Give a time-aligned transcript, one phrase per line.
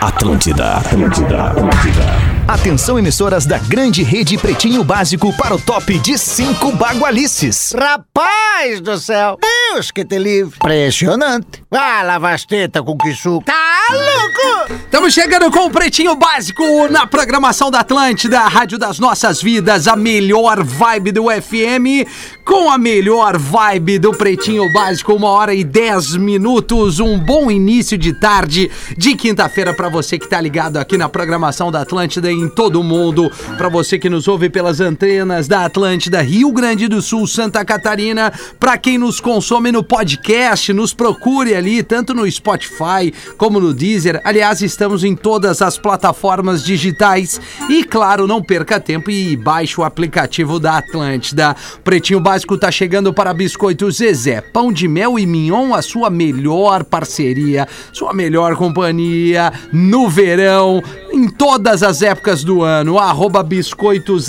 [0.00, 2.02] Atlântida, Atlântida, Atlântida.
[2.48, 7.72] Atenção, emissoras da grande rede Pretinho Básico para o top de cinco bagualices.
[7.72, 9.38] Rapaz do céu!
[9.72, 10.56] Deus que te livre!
[10.56, 11.62] Impressionante!
[11.70, 13.44] Ah, lava as tetas com que suco!
[13.44, 13.54] Tá
[13.90, 14.72] louco!
[14.84, 19.86] Estamos chegando com o Pretinho Básico na programação da Atlântida, a Rádio das Nossas Vidas,
[19.86, 22.08] a melhor vibe do FM,
[22.46, 27.98] com a melhor vibe do Pretinho Básico, uma hora e dez minutos, um bom início
[27.98, 32.48] de tarde de quinta-feira para você que tá ligado aqui na programação da Atlântida em
[32.48, 37.02] todo o mundo, para você que nos ouve pelas antenas da Atlântida, Rio Grande do
[37.02, 43.12] Sul, Santa Catarina, para quem nos consome no podcast, nos procure ali, tanto no Spotify
[43.36, 44.20] como no Deezer.
[44.22, 49.84] Aliás, estamos em todas as plataformas digitais e, claro, não perca tempo e baixe o
[49.84, 51.56] aplicativo da Atlântida.
[51.82, 56.84] Pretinho Básico tá chegando para Biscoito Zezé, pão de mel e mignon, a sua melhor
[56.84, 60.80] parceria, sua melhor companhia no verão,
[61.12, 62.98] em todas as épocas do ano.
[62.98, 64.28] Arroba biscoitos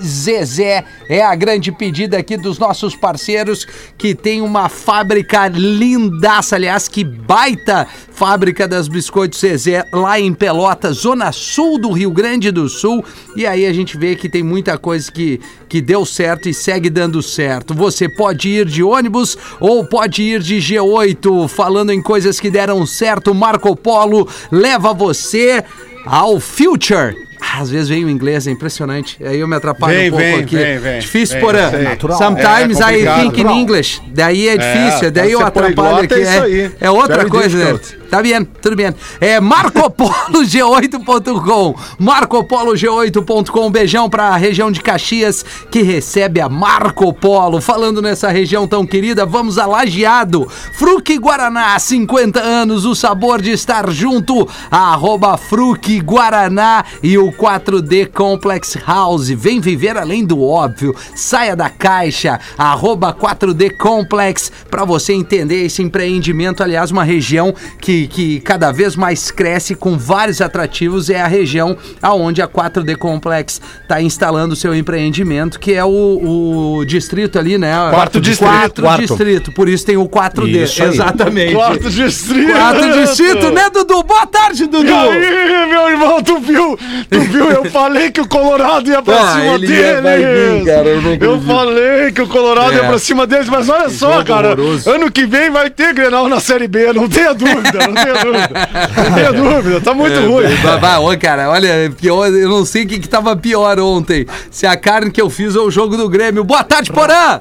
[0.00, 3.66] Zezé é a grande pedida aqui dos nossos parceiros
[3.98, 10.98] que tem uma fábrica lindaça, aliás, que baita fábrica das biscoitos Zezé lá em Pelotas,
[10.98, 13.04] zona sul do Rio Grande do Sul.
[13.34, 16.88] E aí a gente vê que tem muita coisa que, que deu certo e segue
[16.88, 17.74] dando certo.
[17.74, 21.48] Você pode ir de ônibus ou pode ir de G8.
[21.48, 25.64] Falando em coisas que deram certo, Marco Polo leva você
[26.04, 27.31] ao Future.
[27.54, 29.18] Às vezes vem o inglês, é impressionante.
[29.22, 30.56] Aí eu me atrapalho Vem, um pouco vem, aqui.
[30.56, 30.98] vem, vem.
[31.00, 31.82] Difícil, Vem, por eu.
[31.82, 32.18] Natural.
[32.18, 33.20] Sometimes É I complicado.
[33.22, 34.02] think in English.
[34.08, 36.14] Daí é difícil, daí pra eu ser atrapalho aqui.
[36.14, 36.60] é.
[36.64, 37.80] É, é outra Very coisa, né?
[38.12, 38.94] Tá bem, tudo bem.
[39.22, 41.74] É marcopolog8.com.
[41.98, 43.70] marcopolog8.com.
[43.70, 47.58] Beijão pra região de Caxias que recebe a Marco Polo.
[47.58, 50.46] Falando nessa região tão querida, vamos a Lajeado.
[50.74, 54.46] Fruque Guaraná, 50 anos, o sabor de estar junto.
[54.70, 59.30] Arroba Fruque Guaraná e o 4D Complex House.
[59.30, 60.94] Vem viver além do óbvio.
[61.14, 62.38] Saia da caixa.
[62.58, 66.62] Arroba 4D Complex para você entender esse empreendimento.
[66.62, 71.10] Aliás, uma região que, que cada vez mais cresce com vários atrativos.
[71.10, 76.78] É a região aonde a 4D Complex está instalando o seu empreendimento, que é o,
[76.78, 77.72] o distrito ali, né?
[77.90, 78.48] Quarto distrito.
[78.50, 79.00] Quarto, Quarto.
[79.00, 79.52] distrito.
[79.52, 80.62] Por isso tem o 4D.
[80.64, 80.82] Isso.
[80.82, 81.54] Exatamente.
[81.54, 82.52] Quarto distrito.
[82.52, 84.02] Quarto distrito, né, Dudu?
[84.02, 84.86] Boa tarde, Dudu.
[84.86, 86.78] E aí, meu irmão, tu viu?
[87.10, 87.50] Tu viu?
[87.50, 89.70] Eu falei que o Colorado ia pra Ah, cima deles.
[89.70, 92.76] vir, cara, eu eu falei que o Colorado É.
[92.76, 94.48] ia pra cima deles, mas olha só, cara.
[94.48, 94.90] horroroso.
[94.90, 98.68] Ano que vem vai ter Grenal na Série B, não tenha dúvida, não tenha dúvida.
[98.96, 100.48] Não tenha dúvida, tá muito ruim.
[100.56, 104.26] Vai, vai, ô, cara, olha, pior, eu não sei o que, que tava pior ontem.
[104.50, 106.44] Se a carne que eu fiz ou o jogo do Grêmio.
[106.44, 107.40] Boa tarde, Porã!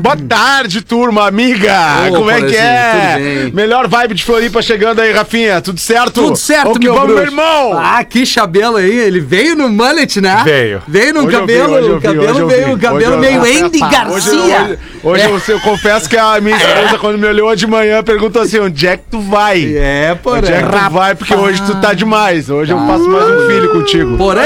[0.00, 1.74] Boa tarde, turma, amiga.
[2.10, 3.50] Ô, Como é que é?
[3.52, 5.60] Melhor vibe de Floripa chegando aí, Rafinha.
[5.60, 6.12] Tudo certo?
[6.22, 7.72] Tudo certo, que meu vamos, meu irmão.
[7.78, 8.96] Ah, que cabelo aí.
[8.96, 10.42] Ele veio no mullet, né?
[10.44, 10.82] Veio.
[10.86, 11.74] Veio no Hoje vi, cabelo.
[11.76, 12.72] eu o vi, cabelo eu veio, vi.
[12.72, 14.12] o cabelo Ah, Andy Garcia.
[14.14, 14.78] hoje, hoje
[15.14, 18.86] eu, eu confesso que a minha esposa, quando me olhou de manhã, perguntou assim: onde
[18.86, 19.76] é que tu vai?
[19.76, 20.38] É, Porã.
[20.38, 21.14] Onde é que tu vai?
[21.14, 22.50] Porque hoje tu tá demais.
[22.50, 24.16] Hoje eu faço mais um filho contigo.
[24.16, 24.42] Porã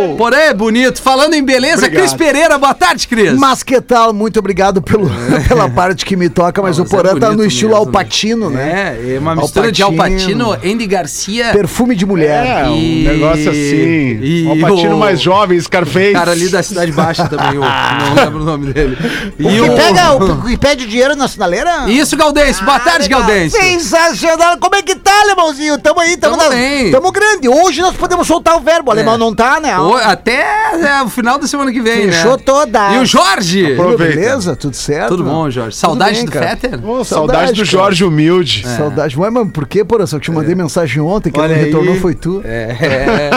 [0.00, 0.16] é bonito.
[0.16, 1.02] Porã é bonito.
[1.02, 2.00] Falando em beleza, Obrigado.
[2.00, 3.32] Cris Pereira, boa tarde, Cris.
[3.38, 4.12] Mas que tal?
[4.12, 5.10] Muito obrigado pelo,
[5.48, 7.84] pela parte que me toca, mas Não, o mas é Porã tá no estilo mesmo,
[7.86, 8.98] Alpatino, né?
[9.00, 11.50] É, é uma mistura de Alpatino, Andy Garcia.
[11.52, 12.46] Perfume de mulher.
[12.46, 14.18] É, um E- negócio assim.
[14.22, 16.10] e um patino o- mais jovem, Scarface.
[16.10, 18.96] O cara ali da Cidade Baixa também, o, não lembro o nome dele.
[19.38, 21.88] E Que o- pega o que pede dinheiro na sinaleira?
[21.88, 22.62] Isso, Galdense.
[22.64, 23.20] Boa tarde, legal.
[23.20, 23.56] Galdense.
[23.56, 24.58] Sensacional.
[24.58, 25.78] Como é que tá, alemãozinho?
[25.78, 26.90] Tamo aí, tamo, Tamo na- bem.
[26.90, 27.48] Tamo grande.
[27.48, 28.88] Hoje nós podemos soltar o verbo.
[28.90, 29.18] O alemão É.
[29.18, 29.76] não tá, né?
[29.96, 30.40] Até
[30.74, 32.42] é, o final da semana que vem, Fechou né?
[32.44, 32.92] toda.
[32.94, 33.72] E o Jorge?
[33.72, 34.04] Aproveita.
[34.16, 34.56] beleza?
[34.56, 35.08] Tudo certo?
[35.08, 35.76] Tudo bom, Jorge?
[35.76, 36.48] Saudade bem, do cara.
[36.48, 36.74] Fetter?
[36.74, 37.66] Ô, saudade, Saudade, do cara.
[37.66, 38.66] Jorge Humilde.
[38.76, 39.18] Saudade.
[39.18, 40.06] Ué, mas por que, porra?
[40.06, 42.42] Só que te mandei mensagem ontem, que Olha não retornou foi tu.
[42.44, 42.76] É.
[42.80, 43.30] é.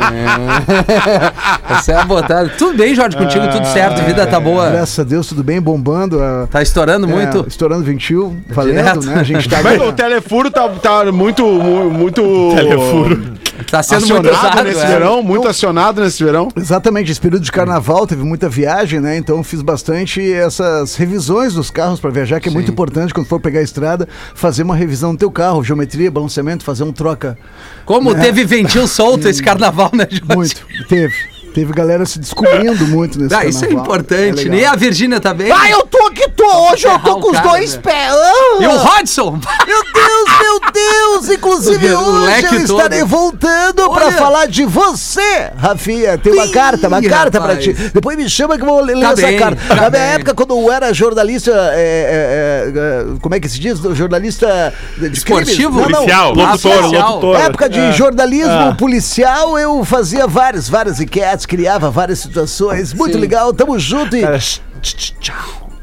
[1.70, 2.48] Essa é a botada.
[2.58, 4.70] Tudo bem, Jorge, contigo, tudo certo, a vida tá boa.
[4.70, 6.22] Graças a Deus, tudo bem, bombando.
[6.22, 7.44] a- Tá estourando é, muito?
[7.48, 9.06] estourando ventil, valendo, Direto.
[9.06, 9.14] né?
[9.20, 12.22] A gente tá Mas o telefuro tá, tá muito, mu- muito.
[12.54, 13.22] Telefuro.
[13.68, 14.64] Tá sendo muito Acionado usado.
[14.64, 14.86] nesse é.
[14.86, 16.48] verão, muito acionado nesse verão.
[16.56, 19.16] Exatamente, esse período de carnaval teve muita viagem, né?
[19.16, 23.40] Então fiz bastante essas revisões dos carros para viajar, que é muito importante quando for
[23.40, 27.38] pegar a estrada, fazer uma revisão do teu carro, geometria, balanceamento, fazer um troca.
[27.84, 30.34] Como teve ventil solto esse carnaval, né, Jorge?
[30.34, 30.66] Muito.
[30.88, 31.39] Teve.
[31.54, 34.58] Teve galera se descobrindo muito nesse Ah, isso é importante, É né?
[34.58, 35.50] E a Virgínia tá bem?
[35.50, 36.70] Ah, eu tô aqui, tô.
[36.72, 37.80] Hoje eu tô com os dois né?
[37.82, 38.12] pés.
[38.14, 38.62] Ah!
[38.62, 39.32] E o Rodson?
[39.66, 41.28] Meu Deus, meu Deus!
[41.30, 42.78] Inclusive O hoje eu todo.
[42.78, 44.12] estarei voltando pra Olha.
[44.12, 46.16] falar de você, Rafinha.
[46.18, 47.64] Tem uma Ih, carta, uma carta pra rapaz.
[47.64, 47.72] ti.
[47.94, 49.60] Depois me chama que eu vou ler Tá essa bem, carta.
[49.68, 50.00] tá Na minha bem.
[50.00, 52.72] época, quando eu era jornalista, é, é,
[53.14, 53.78] é, como é que se diz?
[53.94, 55.82] Jornalista de Esportivo?
[55.84, 56.06] crimes?
[56.06, 56.34] Não, não.
[56.34, 57.36] Policial, Ah, locutor, locutor.
[57.40, 62.92] Época de jornalismo policial, eu fazia várias, várias enquetes, criava várias situações.
[62.92, 63.20] Muito Sim.
[63.20, 64.22] legal, tamo junto e.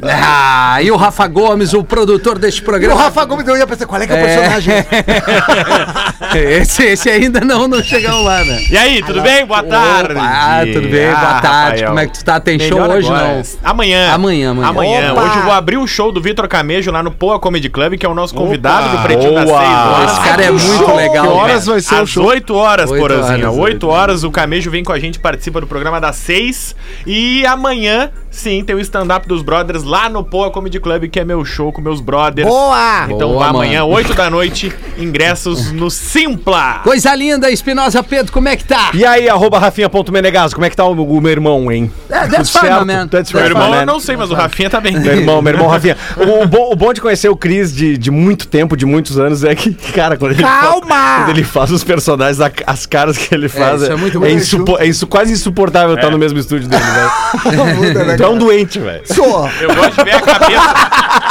[0.04, 3.02] Ah, e o Rafa Gomes, o produtor deste E o programa.
[3.02, 4.74] Rafa Gomes, eu ia pensar, qual é que é o personagem?
[6.62, 8.62] esse, esse ainda não, não chegamos lá, né?
[8.70, 9.46] E aí, tudo bem?
[9.46, 10.14] Boa tarde.
[10.18, 11.82] Ah, tudo bem, boa tarde.
[11.82, 11.88] Rafael.
[11.88, 12.40] Como é que tu tá?
[12.40, 13.28] Tem show Melhor hoje, agora.
[13.36, 13.44] não?
[13.64, 14.14] Amanhã.
[14.14, 14.68] Amanhã, amanhã.
[14.70, 15.14] Amanhã.
[15.14, 15.22] Opa!
[15.24, 18.06] Hoje eu vou abrir o show do Vitor Camejo lá no Poa Comedy Club, que
[18.06, 18.98] é o nosso convidado Opa!
[18.98, 19.90] do Pretinho das 6 Boa!
[19.90, 20.12] horas.
[20.12, 21.08] Esse cara é muito legal.
[21.08, 21.30] Que cara.
[21.30, 22.26] horas vai ser o Às show?
[22.26, 23.50] 8 horas, Oito Porazinha.
[23.50, 26.76] horas, 8 horas, o Camejo vem com a gente, participa do programa das 6.
[27.06, 31.26] E amanhã, sim, tem o stand-up dos brothers lá no Poa Comedy Club, que é
[31.26, 32.48] meu show com meus brothers.
[32.48, 33.06] Boa!
[33.10, 33.94] Então Boa, amanhã, mano.
[33.96, 36.82] 8 da noite, ingressos no Simpla.
[36.84, 38.92] Coisa linda, Espinosa Pedro, como é que tá?
[38.94, 41.92] E aí, arroba Rafinha.menegaso, como é que tá o, o meu irmão, hein?
[42.10, 42.86] É, that's fine, certo?
[42.86, 43.08] man.
[43.08, 45.00] That's Meu irmão, eu não sei, mas o Rafinha tá bem.
[45.00, 45.96] Meu irmão, meu irmão Rafinha.
[46.18, 49.18] O, o bom, o bom de conhecer o Cris de, de muito tempo, de muitos
[49.20, 50.88] anos, é que, cara, quando ele, Calma!
[50.88, 54.20] Faz, quando ele faz os personagens, a- as caras que ele faz, isso é muito
[54.20, 54.26] bom.
[54.26, 58.18] insupo- é insu- quase insuportável estar no mesmo estúdio dele, velho.
[58.18, 59.02] Tu é um doente, velho.
[59.06, 59.50] Sou.
[59.62, 60.74] Eu gosto de ver a cabeça.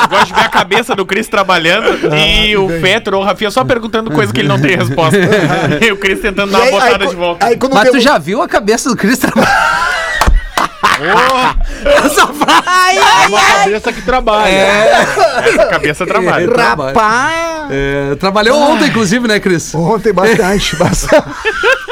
[0.02, 3.50] eu gosto de ver a cabeça do Cris trabalhando e o Petro ou o Rafinha
[3.50, 5.18] só perguntando coisa que ele não tem resposta.
[5.80, 7.46] e o Cris tentando dar uma botada aí, de volta.
[7.46, 9.76] aí Mas tu já viu a cabeça do Cris trabalhando?
[11.84, 12.98] Essa frase.
[12.98, 14.48] É uma cabeça que trabalha.
[14.48, 16.48] Essa cabeça trabalha.
[16.56, 17.70] Rapaz!
[17.70, 19.74] É, trabalhou ontem, inclusive, né, Cris?
[19.74, 21.24] Ontem bastante, bastante.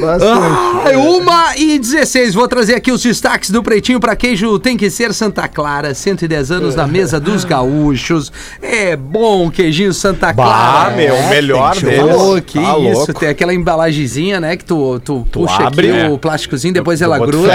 [0.00, 0.86] bastante.
[0.86, 2.34] Ai, uma e 16.
[2.34, 4.58] Vou trazer aqui os destaques do Pretinho pra queijo.
[4.58, 5.94] Tem que ser Santa Clara.
[5.94, 8.32] 110 anos na mesa dos gaúchos.
[8.60, 10.90] É bom queijinho Santa Clara.
[10.90, 12.14] Bah, meu, o melhor tem deles.
[12.14, 13.14] Ô, que Tá isso, louco.
[13.14, 14.56] tem aquela embalagenzinha, né?
[14.56, 16.08] Que tu, tu, puxa abre, aqui é.
[16.08, 17.52] o plásticozinho, depois ela bota gruda.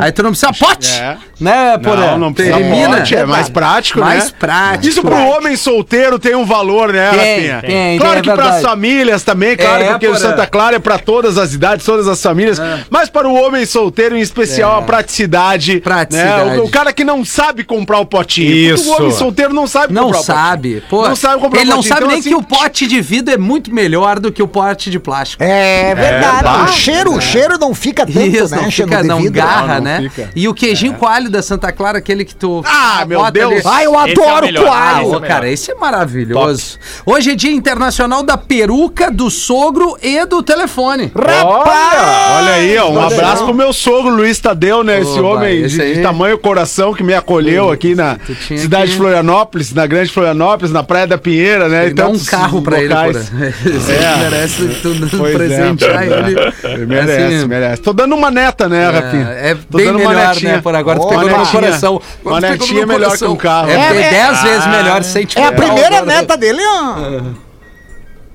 [0.00, 1.16] Aí tu não precisa pote, É.
[1.40, 2.12] né, Porã?
[2.12, 2.96] Não, não precisa Termina.
[2.98, 4.06] pote, é mais prático, né?
[4.06, 4.86] Mais prático.
[4.88, 7.60] Isso pro homem solteiro tem um valor, né, Tem, Rafinha?
[7.60, 10.16] tem, claro tem, que é pras famílias também, claro, É, porque o.
[10.16, 12.58] Santa Clara é pra todas as idades, todas as famílias,
[12.90, 14.78] mas para o homem solteiro, em especial, É.
[14.78, 15.80] a praticidade.
[15.80, 16.50] Praticidade.
[16.50, 16.58] né?
[16.58, 18.50] O, o cara que não sabe comprar o potinho.
[18.74, 18.88] Isso.
[18.90, 20.68] O homem solteiro não sabe Não comprar o sabe.
[20.74, 20.90] potinho.
[20.90, 21.88] Pô, não sabe comprar ele o não potinho.
[21.94, 24.48] sabe Então, nem assim, que o pote de vidro é muito melhor do que o
[24.48, 25.42] pote de plástico.
[25.42, 26.42] É verdade.
[26.44, 26.64] bah.
[26.64, 28.62] o cheiro, o cheiro não fica tanto, Isso, né?
[28.62, 29.32] não cheiro fica, não vidro.
[29.34, 30.00] garra, Não, não né?
[30.10, 30.30] fica.
[30.34, 33.64] E o queijinho coalho da Santa Clara, aquele que tu Ah, meu Deus.
[33.66, 34.46] Ai, eu é o adoro.
[34.46, 35.14] Ah, coalho.
[35.16, 36.78] ô, cara, esse é maravilhoso.
[37.04, 41.12] Hoje é dia internacional da peruca, do sogro e do telefone.
[41.14, 42.38] Rapaz!
[42.38, 45.00] Olha aí, ó, um Olha abraço pro meu sogro Luiz Tadeu, né?
[45.00, 45.94] Esse Oba, homem esse de, aí.
[45.94, 50.10] de tamanho coração que me acolheu aqui na tu cidade que- de Florianópolis, na grande
[50.10, 51.90] Florianópolis, na Praia da Pinheira, né?
[51.90, 53.08] Dá um carro pra ele, porra.
[53.66, 54.16] Esse É.
[54.18, 56.06] merece tu Pois é, presentear é.
[56.06, 56.36] ele.
[56.64, 57.82] Ele merece, Assim, merece.
[57.82, 59.28] Tô dando uma neta, né, Rafinha?
[59.30, 60.52] É, é Tô bem dando uma melhor, netinha.
[60.54, 60.60] né?
[60.60, 62.00] Por agora tu Ó, pegou no coração.
[62.24, 63.70] Uma Tu netinha é melhor que um carro.
[63.70, 67.45] É, É, é- dez vezes melhor sem É a primeira neta dele, ó.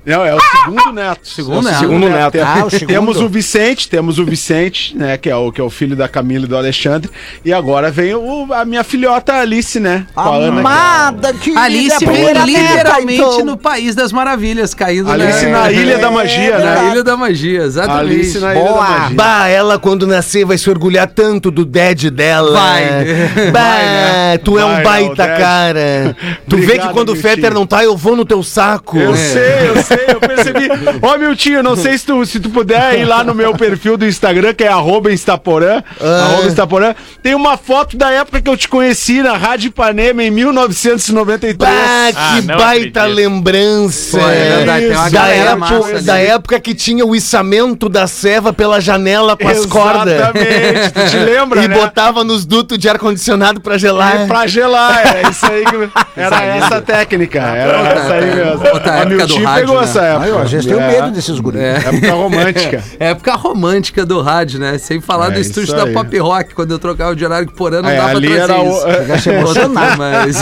[0.04, 1.20] Não, é o segundo neto.
[1.28, 1.78] Segundo É o neto.
[1.80, 2.32] Segundo neto.
[2.32, 2.88] Tem- Ah, o segundo.
[2.88, 5.16] Temos o Vicente, temos o Vicente, né?
[5.16, 7.10] Que é o, que é o filho da Camila e do Alexandre.
[7.44, 10.06] E agora vem o- a minha filhota Alice, né?
[10.16, 10.60] Ana.
[10.60, 13.44] Amada, que Alice primeira literalmente então.
[13.44, 16.90] no País das Maravilhas, caindo Alice na Ilha da Magia, na né?
[16.90, 18.12] Ilha da Magia, exatamente.
[18.12, 18.82] Alice na Ilha da Boa.
[18.88, 19.16] Magia.
[19.16, 22.52] Bah, ela quando nascer vai se orgulhar tanto do dad dela.
[22.58, 22.82] Vai.
[23.52, 24.38] Bah, Vai, né?
[24.38, 26.16] tu é Vai, um né, baita cara.
[26.48, 27.16] Tu vê Obrigado, que quando o.
[27.16, 28.98] Fetter não tá, eu vou no teu saco.
[28.98, 30.68] Eu sei, eu sei, eu percebi.
[31.02, 34.06] Ô, Miltinho, não sei se tu, se tu puder ir lá no meu perfil do
[34.06, 38.68] Instagram, que é arroba Instaporã, arroba Instaporã, tem uma foto da época que eu te
[38.68, 41.56] conheci na Rádio Ipanema em 1993.
[41.56, 41.68] Bah,
[42.14, 43.16] Ah, que não baita acredito.
[43.16, 44.18] lembrança.
[44.18, 48.06] Pô, é verdade, tem uma da, época, massa da época que tinha o içamento da
[48.06, 50.14] ceva pela janela com as cordas.
[50.14, 51.78] Exatamente, tu te lembra, E né?
[51.78, 54.22] botava nos dutos de ar-condicionado pra gelar.
[54.22, 55.72] É pra gelar, é isso aí que...
[56.20, 58.66] Era essa a técnica, era essa aí mesmo.
[58.72, 59.81] Outra A época do Miltinho rádio, pegou né?
[59.82, 60.24] Essa época.
[60.24, 61.60] Ai, ó, às vezes tenho É, medo desses guris.
[61.62, 62.84] Época romântica.
[62.98, 64.78] Época romântica do rádio, né?
[64.78, 65.86] Sem falar É do estúdio da.
[65.88, 68.42] Pop Rock, quando eu trocava o diário por ano, não É, dava pra ali trazer
[68.52, 68.86] era o- isso.
[69.12, 69.98] é, se emocionar.
[69.98, 70.36] Mas,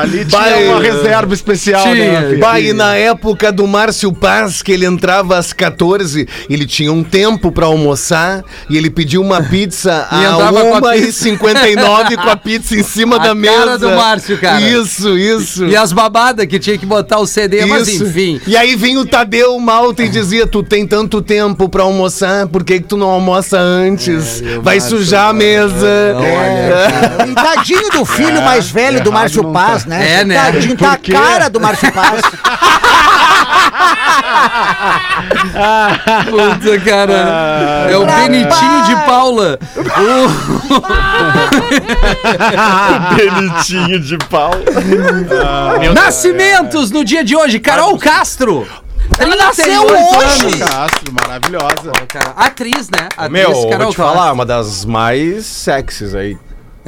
[0.00, 2.36] Ali tinha Vai, uma reserva especial, tinha, né?
[2.36, 7.02] Bah, e na época do Márcio Paz, que ele entrava às 14, ele tinha um
[7.02, 12.28] tempo pra almoçar e ele pediu uma pizza E a entrava com a 1h59 com
[12.30, 13.78] a pizza em cima A da cara mesa.
[13.78, 14.60] do Márcio, cara.
[14.60, 15.64] Isso, isso.
[15.66, 18.04] e as babadas que tinha que botar o CD seria, mas Isso.
[18.04, 18.40] enfim.
[18.46, 22.64] E aí vinha o Tadeu Malta e dizia: Tu tem tanto tempo pra almoçar, por
[22.64, 24.42] que, que tu não almoça antes?
[24.62, 25.86] Vai sujar a mesa.
[25.86, 30.20] É, E tadinho do filho mais velho do Márcio Paz, né?
[30.20, 30.34] É, né?
[30.34, 32.20] Tadinho, tá a cara do Márcio Paz.
[36.30, 37.86] Puta, cara.
[37.90, 38.04] É o.
[38.06, 39.58] Benitinho de Paula.
[43.16, 44.52] Benitinho de pau.
[45.80, 47.58] Meu Nascimentos no dia de hoje.
[47.58, 48.66] Carol Castro.
[49.18, 50.46] Ela nasceu 38 hoje.
[50.46, 50.58] anos.
[50.70, 51.92] Castro, maravilhosa.
[52.36, 53.08] Atriz, né?
[53.16, 54.34] Atriz Meu, vou Carol te falar, Castro.
[54.34, 56.38] uma das mais sexys aí,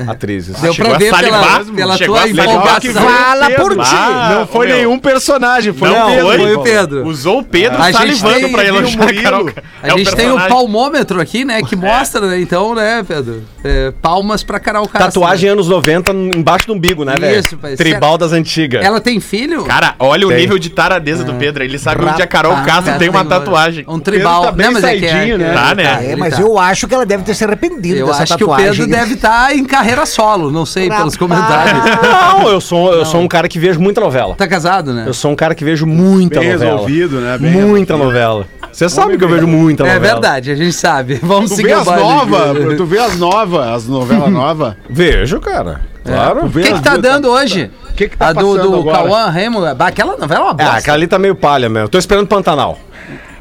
[0.09, 0.57] atrizes.
[0.61, 2.93] Deu pra a ver pela, pela tua empolgação.
[2.95, 3.81] Fala por ti.
[3.95, 6.27] Ah, Não foi nenhum personagem, foi Não o Pedro.
[6.27, 6.39] foi?
[6.39, 7.07] Foi o Pedro.
[7.07, 9.23] Usou o Pedro A salivando tem- pra elogiar a.
[9.23, 9.51] Carol.
[9.83, 11.63] A É o gente tem o palmômetro aqui, né?
[11.63, 12.41] Que mostra, né?
[12.41, 13.43] Então, né, Pedro?
[13.63, 15.21] É, palmas pra Carol Castro.
[15.21, 17.41] Tatuagem anos 90 embaixo do umbigo, né, velho?
[17.41, 17.77] Isso, pai.
[17.77, 18.85] Tribal das antigas.
[18.85, 19.65] Ela tem filho?
[19.65, 21.63] Cara, olha o nível de taradeza do Pedro.
[21.65, 23.85] Ele sabe onde a Carol Ah, Castro tem uma um- tatuagem.
[23.89, 24.43] Um tribal.
[24.45, 25.53] Tá bem Não, mas é que é, é- né?
[25.55, 25.99] Tá, né?
[26.01, 26.43] É, ele mas tá.
[26.43, 28.71] eu acho que ela deve ter se arrependido Eu dessa acho que o tatuagem.
[28.73, 31.17] Pedro deve estar em carreira solo, não sei, pelos Rapaz.
[31.19, 31.83] comentários.
[32.03, 34.35] Não, eu sou, eu sou um cara que vejo muita novela.
[34.35, 35.05] Tá casado, né?
[35.07, 36.73] Eu sou um cara que vejo muita Bem novela.
[36.73, 37.39] resolvido, né?
[37.39, 38.47] Bem muita novela.
[38.73, 40.15] Você sabe que eu vejo muita É novela.
[40.15, 41.15] verdade, a gente sabe.
[41.23, 44.75] Vamos Tu seguir vê as novas, tu vê as novas, as novelas novas.
[44.91, 45.81] Vejo, cara.
[46.05, 46.47] Claro.
[46.47, 47.71] O que, que tá dando hoje?
[47.91, 48.97] O que que tá a do, passando do agora?
[48.99, 49.61] Cauã Remo.
[49.79, 50.77] Aquela novela é uma Ah, bosta.
[50.77, 51.89] aquela ali tá meio palha mesmo.
[51.89, 52.79] Tô esperando Pantanal.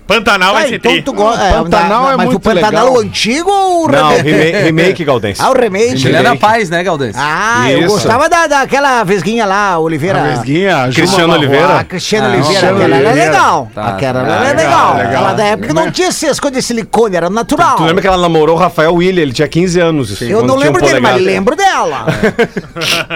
[0.05, 1.01] Pantanal vai Ah, então tri.
[1.01, 1.43] tu gosta.
[1.43, 2.93] Pantanal é mas muito o Pantanal legal.
[2.93, 4.29] o antigo ou o Não, remake?
[4.29, 5.41] remake, remake Galdense.
[5.41, 5.97] Ah, o remake.
[5.97, 7.17] Juliana Paz, né, Galdense?
[7.19, 7.87] Ah, eu Isso.
[7.89, 10.19] gostava da, daquela vesguinha lá, Oliveira.
[10.19, 11.33] A Vesguinha, Cristiano.
[11.33, 11.79] Oliveira.
[11.79, 13.71] A Cristiana Ah, Oliveira, Cristiano aquela era legal.
[13.73, 14.19] Tá, aquela tá.
[14.31, 14.95] era Ah, legal.
[14.95, 15.07] legal.
[15.07, 17.77] Aquela da época não tinha essas coisas de silicone, era natural.
[17.77, 19.21] Tu lembra que ela namorou o Rafael William?
[19.23, 20.21] Ele tinha 15 anos.
[20.21, 22.05] Eu não um lembro dele, mas lembro dela.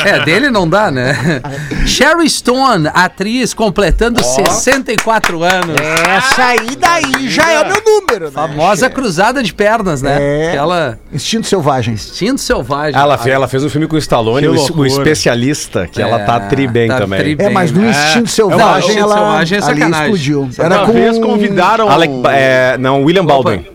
[0.06, 1.42] É, dele não dá, né?
[1.86, 5.76] Sherry Stone, atriz completando 64 anos.
[6.08, 8.32] Essa aí daí já é o meu número, né?
[8.32, 10.18] Famosa cruzada de pernas, né?
[10.20, 10.48] É.
[10.50, 11.94] Aquela Instinto Selvagem.
[11.94, 13.00] instinto selvagem.
[13.00, 14.88] Ela, fe- ela fez um filme com o Stallone, Que o, o loucura.
[14.88, 17.20] especialista, que ela tá tri bem tá também.
[17.20, 17.90] tri É, mas no né?
[17.90, 20.06] Instinto Selvagem Instinto ela Selvagem é ali sacanagem.
[20.16, 20.50] explodiu.
[20.58, 20.94] Era Uma com...
[20.94, 21.90] vez convidaram...
[21.90, 23.66] Alec, é, não, William Baldwin.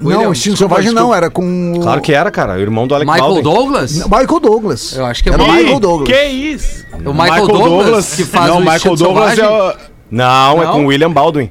[0.00, 1.78] Não, William- Instinto Selvagem não, era com...
[1.82, 2.54] Claro que era, cara.
[2.54, 3.54] O irmão do Alec Michael Baldwin.
[3.54, 3.92] Douglas?
[4.04, 4.96] Michael Douglas.
[4.96, 6.08] Eu acho que é Era o Ih, Michael Douglas.
[6.10, 6.84] Que isso?
[7.04, 9.44] O Michael, Douglas, que faz não, o Michael Instinto Douglas Selvagem.
[9.44, 9.96] é o...
[10.10, 10.72] Não, é Não?
[10.72, 11.50] com o William Baldwin.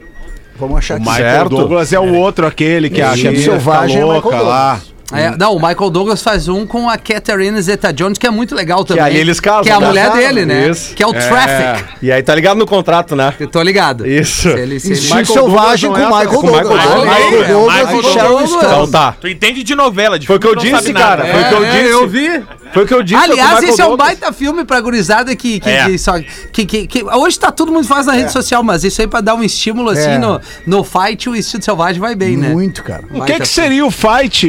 [0.58, 1.10] Vamos achar O aqui.
[1.10, 1.50] Michael Certo.
[1.50, 4.80] Douglas é o outro, aquele que a Instinto menina Selvagem é Michael louca lá.
[5.14, 8.84] É, não, o Michael Douglas faz um com a Catherine Zeta-Jones, que é muito legal
[8.84, 9.04] também.
[9.04, 9.88] ali eles casam, Que é a né?
[9.88, 10.70] mulher dele, né?
[10.70, 10.96] isso.
[10.96, 11.86] Que é o Traffic.
[12.02, 13.34] E aí tá ligado no contrato, né?
[13.40, 14.06] Eu tô ligado.
[14.08, 14.42] Isso.
[14.52, 16.84] Se ele, se ele- Michael Selvagem com é Michael com Michael Douglas.
[16.84, 17.06] Douglas.
[17.06, 18.48] Michael É, Douglas Michael e Sharon.
[18.48, 18.66] Stone.
[18.66, 19.16] Então tá.
[19.22, 21.26] Tu entende de novela, de Foi o que eu disse, cara.
[21.26, 21.92] Foi o que eu É, disse.
[21.92, 22.44] eu vi.
[22.74, 23.22] Foi o que eu disse.
[23.22, 25.86] o Aliás, esse é um baita filme pra gurizada que, que, É.
[25.86, 26.14] que só.
[26.52, 29.22] Que, que, que- hoje tá todo mundo faz na rede social, mas isso aí pra
[29.22, 30.18] dar um estímulo assim É.
[30.18, 32.50] no, no fight, o instinto selvagem vai bem, né?
[32.50, 33.04] Muito, cara.
[33.14, 34.48] O que que seria o fight,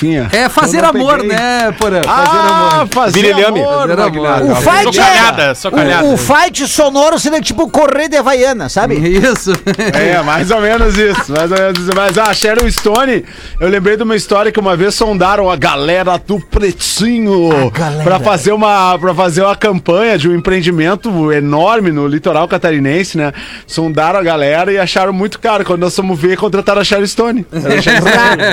[0.00, 0.28] Rafinha?
[0.32, 1.36] É fazer amor, peguei.
[1.36, 2.00] né, Porã?
[2.02, 2.88] Fazer Ah, amor.
[2.88, 3.60] fazer Virilhame.
[3.60, 4.42] amor, Fazer amor.
[4.50, 5.54] O fight Socalhada, é...
[5.54, 6.04] socalhada.
[6.06, 8.94] O, o fight sonoro seria tipo correr de Havaiana, sabe?
[8.96, 9.52] Isso.
[9.92, 11.90] É, mais ou menos isso, mais ou menos isso.
[11.94, 13.24] Mas a Sharon Stone,
[13.60, 18.02] eu lembrei de uma história que uma vez sondaram a galera do Pretinho galera.
[18.04, 23.32] pra fazer uma para fazer uma campanha de um empreendimento enorme no litoral catarinense, né?
[23.66, 25.64] Sondaram a galera e acharam muito caro.
[25.64, 27.46] Quando nós fomos ver, contrataram a Sharon Stone.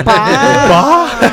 [0.04, 1.27] Rapaz.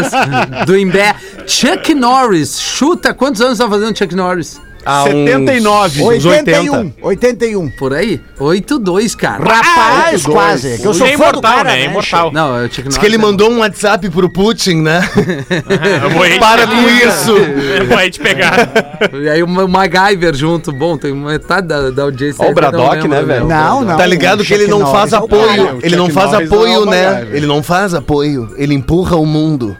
[0.00, 0.66] Isso.
[0.66, 1.14] Do Imbé.
[1.46, 2.58] Chuck Norris.
[2.60, 3.14] Chuta.
[3.14, 4.60] Quantos anos tá fazendo Chuck Norris?
[4.86, 6.02] Há uns- 79.
[6.02, 6.92] uns 81.
[7.02, 7.68] 81.
[7.70, 8.20] Por aí?
[8.38, 9.42] 8-2, cara.
[9.44, 10.34] Rapaz, dois.
[10.34, 10.78] quase.
[10.78, 11.80] Que eu sou É imortal, cara, né?
[11.80, 12.30] É imortal.
[12.32, 12.88] Não, é Chuck Norris.
[12.94, 15.00] Diz que ele é- mandou um WhatsApp pro Putin, né?
[16.02, 17.32] Eu vou aí te Para com isso!
[17.32, 18.70] Eu vou aí te pegar.
[19.12, 20.70] E aí o MacGyver junto.
[20.72, 22.44] Bom, tem metade da, da audiência.
[22.46, 23.46] Ó, o Braddock, né, velho?
[23.46, 23.96] Não, não.
[23.96, 25.78] Tá ligado que ele não faz é apoio.
[25.82, 27.26] Ele não faz apoio, é o né?
[27.32, 28.48] Ele não faz apoio.
[28.56, 29.76] Ele empurra o mundo.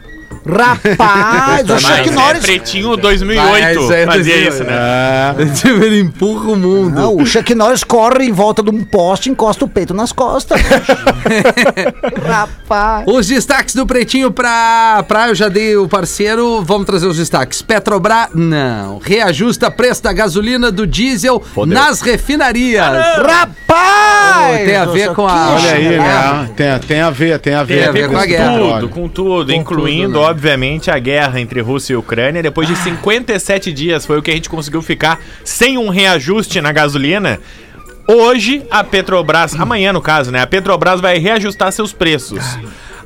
[0.47, 2.41] Rapaz, o Chuck é Norris.
[2.41, 4.53] pretinho 2008 Mas é fazia 2008.
[4.53, 5.35] isso, né?
[5.85, 6.95] Ele empurra o mundo.
[6.95, 10.11] Não, o Chuck Norris corre em volta de um poste e encosta o peito nas
[10.11, 10.59] costas.
[12.25, 13.03] Rapaz.
[13.07, 15.29] Os destaques do Pretinho pra, pra.
[15.29, 16.61] Eu já dei o parceiro.
[16.63, 17.61] Vamos trazer os destaques.
[17.61, 18.99] Petrobras, não.
[18.99, 22.85] Reajusta preço da gasolina do diesel nas refinarias.
[23.17, 24.65] Rapaz!
[24.65, 26.49] Tem a ver com a- Olha aí, né?
[26.55, 27.77] Tem, tem a ver, tem a ver.
[27.79, 28.57] Tem a ver com com a guerra.
[28.57, 30.27] tudo, com tudo, incluindo, tudo, né?
[30.37, 32.43] Obviamente, a guerra entre Rússia e Ucrânia.
[32.43, 36.71] Depois de 57 dias foi o que a gente conseguiu ficar sem um reajuste na
[36.71, 37.39] gasolina.
[38.07, 40.39] Hoje, a Petrobras, amanhã no caso, né?
[40.39, 42.43] A Petrobras vai reajustar seus preços.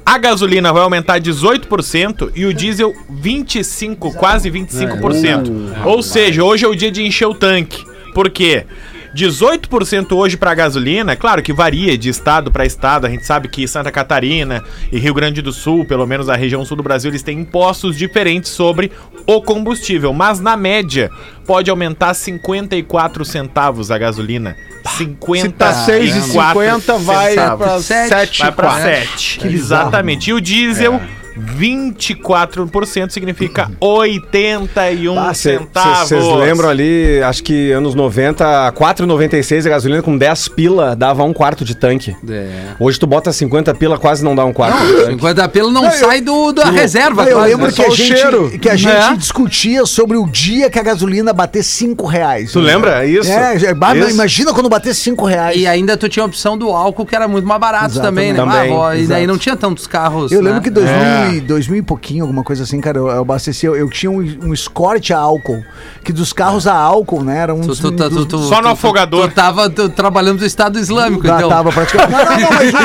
[0.06, 5.86] A gasolina vai aumentar 18% e o diesel 25, quase 25%.
[5.86, 7.82] Ou seja, hoje é o dia de encher o tanque.
[8.14, 8.66] Por quê?
[9.16, 13.06] 18% hoje para gasolina, claro que varia de estado para estado.
[13.06, 16.64] A gente sabe que Santa Catarina e Rio Grande do Sul, pelo menos a região
[16.64, 18.92] sul do Brasil, eles têm impostos diferentes sobre
[19.28, 21.12] o combustível, mas na média
[21.46, 24.56] pode aumentar 54 centavos a gasolina.
[24.98, 27.36] 50 Se tá 6,50, vai
[27.82, 28.10] Sete.
[28.10, 29.40] 7 vai para 7.
[29.40, 30.30] Que bizarro, Exatamente.
[30.30, 31.02] E o diesel
[31.38, 36.10] 24% significa 81 centavos.
[36.10, 41.34] Vocês lembram ali, acho que anos 90, 4,96 a gasolina com 10 pila dava um
[41.34, 42.16] quarto de tanque.
[42.30, 42.50] É.
[42.80, 45.12] Hoje tu bota 50 pila, quase não dá um quarto de tanque.
[45.12, 47.24] 50 pelo não sai do, da reserva.
[47.24, 47.72] Eu quase, lembro né?
[47.74, 49.16] que a, gente, que a gente É.
[49.16, 52.52] discutia sobre o dia que a gasolina bater 5 reais.
[52.52, 53.06] Tu lembra?
[53.06, 53.32] Isso.
[53.32, 54.10] É, bah, Isso.
[54.12, 55.58] imagina quando bater 5 reais.
[55.58, 58.40] E ainda tu tinha a opção do álcool, que era muito mais barato também, né?
[58.40, 59.28] Também, Ah, ó, e daí exato.
[59.28, 60.32] não tinha tantos carros.
[60.32, 60.50] Eu né?
[60.50, 60.94] lembro que 2000,
[61.30, 64.20] e 2000 e pouquinho, alguma coisa assim, cara, eu, eu abasteci, eu, eu tinha um,
[64.44, 65.64] um escorte a álcool,
[66.04, 67.80] que dos carros a álcool, né, era um Tu, dos...
[67.80, 69.30] tu, tu, tu, Só no tu- afogador.
[69.30, 71.50] Tu, tava tu, trabalhando do Estado Islâmico, Já então.
[71.50, 72.12] tava praticamente...
[72.12, 72.78] Não, não, não, mas o...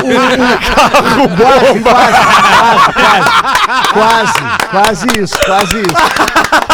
[1.23, 2.21] o, o quase,
[2.93, 4.33] quase, quase, quase,
[4.71, 6.67] quase isso, quase isso.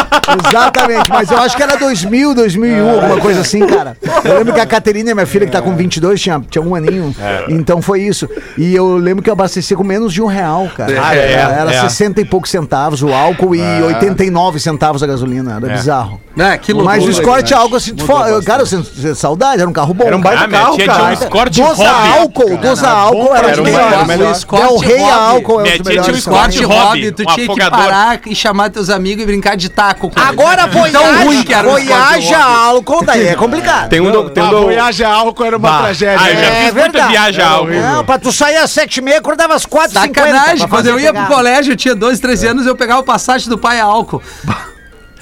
[0.49, 3.97] Exatamente, mas eu acho que era 2000, 2001, alguma coisa assim, cara.
[4.25, 7.15] Eu lembro que a Caterina, minha filha, que tá com 22, tinha, tinha um aninho.
[7.49, 8.29] Então foi isso.
[8.57, 10.93] E eu lembro que eu abasteci com menos de um real, cara.
[11.03, 11.89] Ah, é, era era é.
[11.89, 15.57] 60 e poucos centavos o álcool e 89 centavos a gasolina.
[15.57, 16.21] Era bizarro.
[16.39, 16.97] É, que loucura.
[16.97, 20.05] Mas o Escort álcool, assim, tu fala- cara, eu sinto saudade, era um carro bom.
[20.07, 20.93] Era um baita Ah, carro, cara.
[20.93, 22.09] tinha um Escort Doza Hobby.
[22.19, 23.85] álcool, doza álcool era, era o o melhor.
[23.91, 24.35] melhor, o melhor.
[24.35, 25.11] Del Rey Hobby.
[25.13, 28.71] álcool é os tia tinha um Escort Hobby, tu um tinha que parar e chamar
[28.71, 30.09] teus amigos e brincar de taco.
[30.11, 30.31] com eles.
[30.31, 33.89] Agora Tão ruim que Voyage, o Voyage álcool, daí é complicado.
[33.91, 35.79] Tem um, do- tem um A do- viagem a álcool era uma Bah.
[35.83, 36.19] tragédia.
[36.21, 36.47] Ah, eu já né?
[36.47, 37.11] É fiz muita verdade.
[37.13, 37.71] viagem a álcool.
[37.73, 40.69] Não, pra tu sair às sete e meia, acordava às quatro e cinquenta Sacanagem, pra
[40.69, 41.23] quando eu ia pro.
[41.43, 44.23] Colégio, eu tinha 12, 13 anos, eu pegava o passagem do pai a álcool.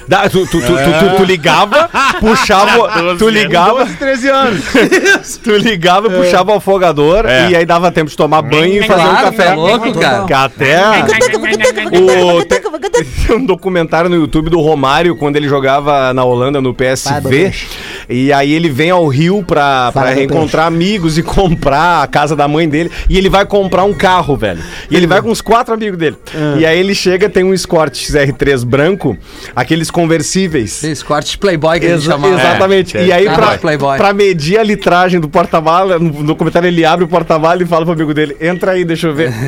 [0.07, 4.63] Dá, tu, tu, tu, tu, tu- tu ligava, puxava, tu ligava, 12, 13 anos.
[5.43, 7.49] tu ligava, puxava o afogador É.
[7.51, 9.45] e aí dava tempo de tomar banho e fazer um Claro, café.
[9.45, 10.25] tá louco, cara.
[10.25, 16.23] Que até o, tem, tem um documentário no YouTube do Romário quando ele jogava na
[16.23, 17.53] Holanda no PSV.
[18.11, 22.47] E aí ele vem ao Rio pra, pra reencontrar amigos e comprar a casa da
[22.47, 22.91] mãe dele.
[23.09, 24.61] E ele vai comprar um carro, velho.
[24.89, 26.17] E ele vai com uns quatro amigos dele.
[26.57, 29.17] E aí ele chega, tem um Escort XR3 branco,
[29.55, 30.83] aqueles conversíveis.
[30.83, 32.37] Escort Playboy que eles Exa- chamavam.
[32.37, 32.97] exatamente.
[32.97, 33.97] É, e aí, Carro pra, Playboy.
[33.97, 37.85] pra medir a litragem do porta-mala, no, no comentário ele abre o porta-mala e fala
[37.85, 39.31] pro amigo dele: entra aí, deixa eu ver.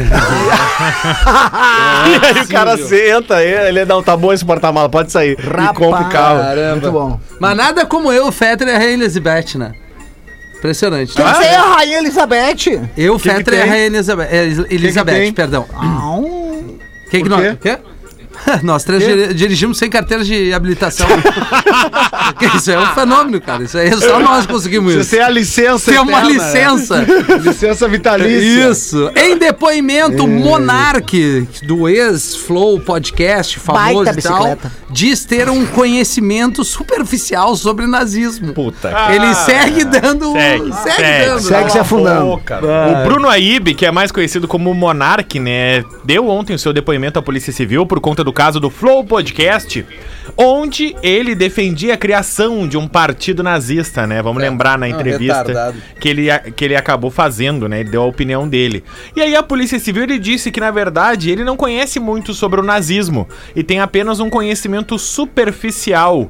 [2.07, 5.37] e aí o cara senta, ele não, tá bom esse porta-mala, pode sair.
[5.39, 6.39] e compra o carro.
[6.71, 7.19] Muito bom.
[7.39, 9.73] Mas nada como eu, o Fetter e a Rainha Elizabeth, né?
[10.57, 11.13] Impressionante.
[11.13, 12.89] Tem que ser a Rainha Elizabeth.
[12.97, 13.69] Eu, que Fetter e a tem?
[13.69, 14.27] Rainha Elizabeth.
[14.31, 15.65] é, Elizabeth, perdão.
[15.75, 16.17] Ah,
[17.09, 17.57] Quem que Por nós.
[17.59, 17.77] Quê?
[18.63, 21.07] Nós três diri- dirigimos sem carteira de habilitação.
[22.55, 23.63] isso é um fenômeno, cara.
[23.63, 25.03] Isso aí é só nós conseguimos isso.
[25.03, 25.91] Você é a licença.
[25.91, 26.33] Tem uma eterna, né?
[26.33, 27.05] licença.
[27.43, 28.69] Licença vitalícia.
[28.69, 29.11] Isso.
[29.15, 34.71] Em depoimento, Monark, do ex-Flow Podcast, famoso Baita e tal, bicicleta.
[34.89, 38.53] diz ter um conhecimento superficial sobre nazismo.
[38.53, 38.89] Puta.
[39.11, 40.31] Ele Ah, segue dando.
[40.33, 41.25] segue, segue, segue.
[41.25, 41.41] dando.
[41.41, 42.33] Segue se afundando.
[42.33, 47.19] O Bruno Aib, que é mais conhecido como Monark, né, deu ontem o seu depoimento
[47.19, 49.85] à Polícia Civil por conta do caso do Flow Podcast,
[50.35, 54.21] onde ele defendia a criação de um partido nazista, né?
[54.21, 57.81] Vamos lembrar na entrevista que ele, que ele acabou fazendo, né?
[57.81, 58.83] Ele deu a opinião dele.
[59.15, 62.59] E aí a Polícia Civil ele disse que na verdade ele não conhece muito sobre
[62.59, 66.29] o nazismo e tem apenas um conhecimento superficial.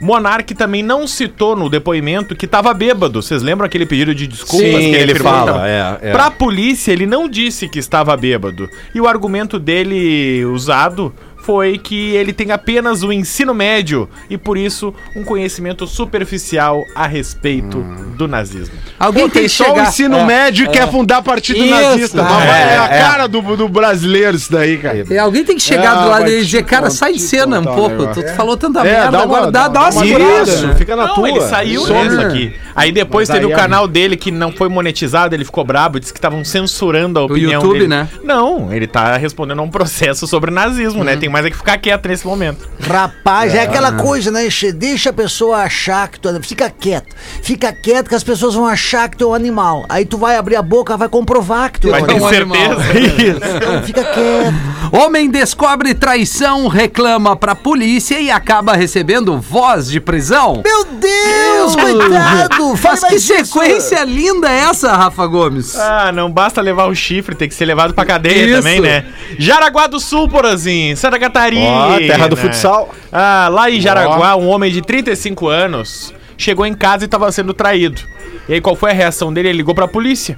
[0.00, 3.22] Monark também não citou no depoimento que estava bêbado.
[3.22, 6.12] Vocês lembram aquele pedido de desculpas Sim, que ele que fala, tava- é, é.
[6.12, 8.68] Pra polícia, ele não disse que estava bêbado.
[8.94, 14.56] E o argumento dele usado foi que ele tem apenas o ensino médio e por
[14.56, 17.78] isso um conhecimento superficial a respeito
[18.16, 18.74] do nazismo.
[18.98, 19.88] Alguém Pô, tem só o chegar.
[19.88, 22.20] ensino médio e quer fundar partido Isso, nazista.
[22.20, 23.00] é, Mas é, a é.
[23.00, 25.04] cara do, do brasileiro isso daí, cara.
[25.10, 27.60] É, alguém tem que chegar Ah, do lado dele e dizer, cara, sai de cena
[27.60, 28.06] um pouco.
[28.14, 30.42] Tu falou tanta É, merda, dá uma- agora dá, dá dá uma segurada.
[30.50, 31.28] Isso, fica na não, tua.
[31.28, 32.54] ele saiu nessa aqui.
[32.74, 36.00] Aí depois Mas teve o é- canal dele que não foi monetizado, ele ficou brabo,
[36.00, 37.88] disse que estavam censurando a opinião YouTube, dele.
[37.88, 38.08] né?
[38.22, 41.16] Não, ele tá respondendo a um processo sobre nazismo, né?
[41.16, 42.68] Tem mais é que ficar quieto nesse momento.
[42.80, 44.48] Rapaz, é, aquela coisa, né?
[44.48, 46.40] Che- Deixa a pessoa achar que tu é.
[46.42, 47.14] Fica quieto.
[47.42, 49.84] Fica quieto que as pessoas vão achar que tu é um animal.
[49.88, 52.26] Aí tu vai abrir a boca, vai comprovar que tu é Vai um ter um
[52.26, 52.80] animal.
[52.82, 53.40] certeza.
[53.56, 54.54] Então fica quieto.
[54.92, 60.62] Homem descobre traição, reclama pra polícia e acaba recebendo voz de prisão.
[60.64, 62.78] Meu Deus, coitado!
[62.82, 63.44] Mas que mais disso.
[63.46, 65.74] sequência linda é essa, Rafa Gomes?
[65.76, 68.56] Ah, não basta levar o chifre, tem que ser levado pra cadeia Isso.
[68.58, 69.04] também, né?
[69.38, 71.66] Jaraguá do Sul, Porazinho, Santa Catarina.
[71.70, 72.94] Ó, terra do futsal.
[73.12, 77.52] Ah, lá em Jaraguá, um homem de 35 anos chegou em casa e tava sendo
[77.54, 78.00] traído.
[78.48, 79.48] E aí qual foi a reação dele?
[79.48, 80.36] Ele ligou pra polícia.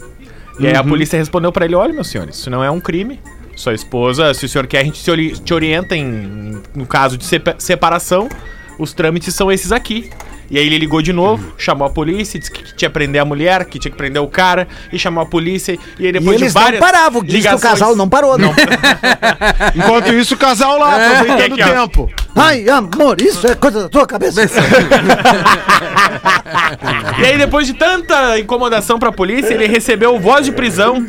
[0.58, 3.20] E aí a polícia respondeu pra ele: olha, meu senhor, isso não é um crime.
[3.54, 7.16] Sua esposa, se o senhor quer, a gente te ori- te orienta em, no caso
[7.16, 8.28] de sepa- separação.
[8.78, 10.10] Os trâmites são esses aqui.
[10.50, 13.24] E aí ele ligou de novo, chamou a polícia, disse que tinha que prender a
[13.24, 15.72] mulher, que tinha que prender o cara, e chamou a polícia.
[15.98, 18.08] E aí E depois eles de várias não paravam, diz que o ligações- casal não
[18.08, 18.54] parou, não.
[19.74, 21.72] Enquanto isso, o casal lá, aproveitando o é?
[21.74, 22.10] tempo.
[22.34, 24.42] Ai, amor, isso é coisa da tua cabeça.
[27.18, 31.06] E aí, depois de tanta incomodação pra polícia, ele recebeu voz de prisão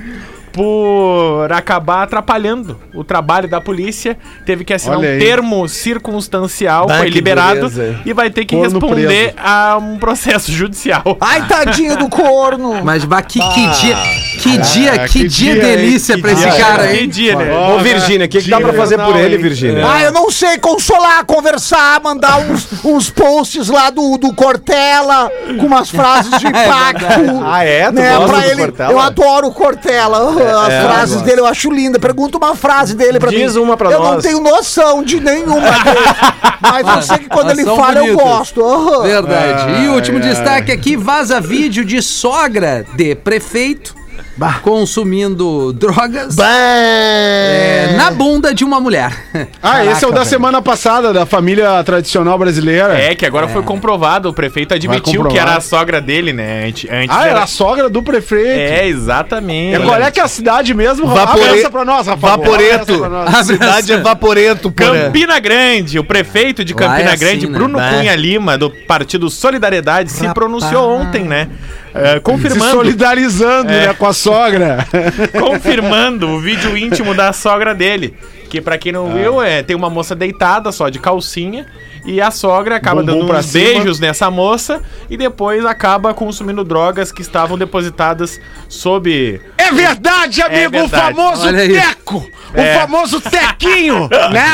[0.57, 4.17] por acabar atrapalhando o trabalho da polícia.
[4.45, 5.19] Teve que assinar Olha um aí.
[5.19, 7.99] termo circunstancial, Ah, foi que liberado dureza.
[8.05, 11.03] e vai ter que Corno responder a um processo judicial.
[11.21, 12.83] Ai, tadinho do corno.
[12.83, 13.95] Mas bah, que, que dia,
[14.41, 15.59] que dia, que, que dia, dia, hein?
[15.77, 16.53] delícia Que pra esse dia.
[16.55, 17.09] cara, Que hein?
[17.09, 17.45] dia, né?
[17.75, 19.85] Ô, Virgínia, o que, que dá pra fazer por ele, Virgínia?
[19.87, 25.65] Ah, eu não sei consolar, conversar, mandar uns, uns posts lá do, do Cortella com
[25.67, 27.05] umas frases de impacto.
[27.45, 27.87] Ah, é?
[27.87, 28.61] Tu né, gosta pra do ele.
[28.61, 28.91] Cortella?
[28.91, 30.17] Eu adoro o Cortella.
[30.55, 31.99] As é, frases eu dele eu acho linda.
[31.99, 33.37] Pergunta uma frase dele pra mim.
[33.37, 34.23] Diz uma pra eu não nós.
[34.23, 36.05] tenho noção de nenhuma dele.
[36.61, 38.23] Mas eu sei que quando ele fala, eu bonitas.
[38.23, 38.63] gosto.
[38.63, 39.03] Aham.
[39.03, 39.83] Verdade.
[39.83, 43.95] e o último destaque aqui: vaza vídeo de sogra de prefeito
[44.61, 49.11] consumindo drogas é, na bunda de uma mulher.
[49.61, 52.97] Ah, esse é o da semana passada, da família tradicional brasileira.
[52.97, 56.65] É, que agora foi comprovado, o prefeito admitiu que era a sogra dele, né?
[56.67, 58.47] Antes, antes Ah, era a sogra do prefeito.
[58.73, 59.75] É, exatamente.
[59.75, 61.07] É, qual é que é a cidade mesmo?
[61.07, 62.33] Vapore- Abre pra nós, Rafa.
[62.33, 63.03] Abre Vaporeto.
[63.25, 65.03] A cidade é Vaporeto, porra.
[65.03, 67.57] Campina Grande, o prefeito de Lá é Campina assim, Grande, né?
[67.57, 67.89] Bruno Bah.
[67.91, 71.49] Cunha Lima, do Partido Solidariedade, se pronunciou ontem, né?
[71.97, 73.87] É, Se confirmando, solidarizando É.
[73.87, 74.85] né, com a sogra.
[75.39, 78.15] confirmando o vídeo íntimo da sogra dele.
[78.49, 78.93] Que pra quem Ah.
[78.93, 81.65] não viu, é, tem uma moça deitada só de calcinha
[82.07, 83.63] e a sogra acaba Bumbum dando uns cima.
[83.65, 88.39] beijos nessa moça e depois acaba consumindo drogas que estavam depositadas
[88.69, 91.15] sob É verdade, amigo, o verdade.
[91.15, 91.73] famoso Olha aí.
[91.73, 92.25] teco.
[92.53, 92.77] É.
[92.77, 94.45] O famoso tequinho, né?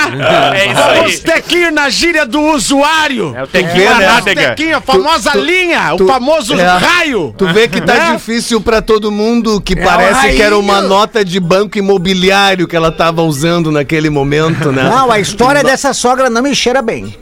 [0.55, 1.19] É o isso famoso aí.
[1.19, 3.35] tequinho na gíria do usuário.
[3.37, 4.09] É o tequinho É, né?
[4.09, 4.41] O nádega.
[4.49, 6.65] tequinho, a famosa Tu- tu- linha, tu- o famoso é.
[6.65, 7.35] raio.
[7.37, 8.13] Tu vê que tá Né?
[8.15, 12.75] difícil pra todo mundo, que o parece que era uma nota de banco imobiliário que
[12.75, 14.83] ela tava usando naquele momento, né?
[14.83, 17.15] Não, a história dessa sogra não me cheira bem.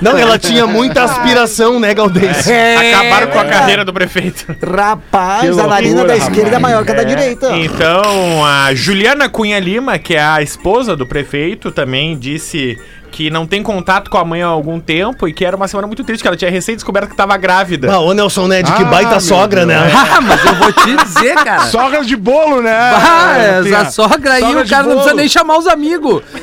[0.00, 2.48] Não, ela tinha muita aspiração, né, Galdês?
[2.48, 4.54] Acabaram com a carreira do prefeito.
[4.62, 7.56] Rapaz, a narina da esquerda é maior que a da direita.
[7.56, 12.78] Então, a Juliana Cunha Lima, que é a esposa do prefeito, também disse
[13.14, 15.86] que não tem contato com a mãe há algum tempo e que era uma semana
[15.86, 17.92] muito triste, que ela tinha recém descoberto que tava grávida.
[17.92, 19.76] Ah, ô Nelson Ned, que Ah, baita sogra, né?
[19.94, 21.60] Ah, mas eu vou te dizer, cara.
[21.66, 22.72] Sogra de bolo, né?
[22.76, 26.22] Ah, É, a- sogra aí, sogra o cara não precisa nem chamar os amigos.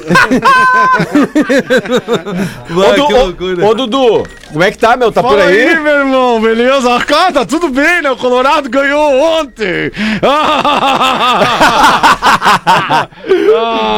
[2.71, 5.11] Ô, Du- ô, ô, Dudu, como é que tá, meu?
[5.11, 5.67] Tá por Fala aí?
[5.69, 6.95] aí, meu irmão, beleza?
[6.95, 8.09] Ah, cara, tá tudo bem, né?
[8.11, 9.91] O Colorado ganhou ontem.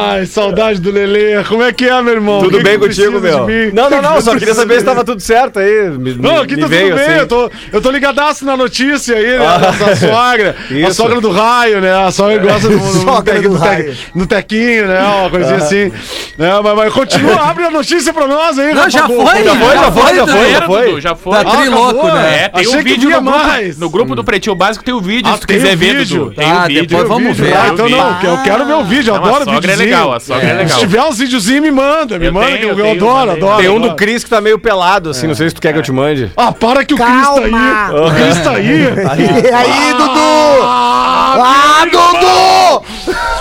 [0.06, 1.42] Ai, saudade do Lelê.
[1.44, 2.40] Como é que é, meu irmão?
[2.40, 3.46] Tudo bem contigo, meu?
[3.72, 5.90] Não, não, não, só queria saber se tava tudo certo aí.
[5.90, 7.18] Me, Não, aqui me tá veio, tudo bem, assim.
[7.20, 9.46] eu, tô, eu tô ligadaço na notícia aí, né?
[9.78, 10.56] Da sogra.
[10.70, 10.94] A Isso.
[10.94, 11.92] sogra do raio, né?
[12.06, 15.00] A sogra gosta do, Sogra do, do te- do tequinho, né?
[15.00, 15.92] Uma coisinha assim.
[16.38, 16.50] Né?
[16.62, 19.74] Mas, mas continua, abre a notícia pra nós aí, Não, Rafa já foi, Já foi,
[19.74, 21.00] já foi, já foi, já foi.
[21.00, 21.32] Já foi.
[21.44, 22.14] Tá Ah, triloco, acabou?
[22.14, 22.34] né?
[22.44, 23.78] É, tem Achei um vídeo no grupo, mais.
[23.78, 25.96] no grupo do Pretinho Básico, tem o vídeo, Ah, se tu tem quiser o ver,
[25.96, 26.24] vídeo?
[26.24, 26.34] Dudu.
[26.34, 26.86] Tem Ah, o vídeo.
[26.86, 27.54] depois vamos ver.
[27.56, 27.98] Ah, então vídeo.
[28.00, 30.48] não, eu quero ver o vídeo, eu Não, a adoro sogra é legal, a sogra
[30.48, 30.68] é legal.
[30.68, 33.42] Se tiver uns videozinhos, me manda, me manda, tenho, eu, eu tenho, adoro, mandei.
[33.42, 33.62] adoro.
[33.62, 33.94] Tem um do.
[33.94, 36.30] Cris que tá meio pelado, assim, não sei se tu quer que eu te mande.
[36.36, 37.52] Ah, para que o Cris tá aí.
[37.52, 38.80] O Cris tá aí.
[39.44, 40.62] E aí, Dudu?
[40.62, 42.82] Ah, Dudu!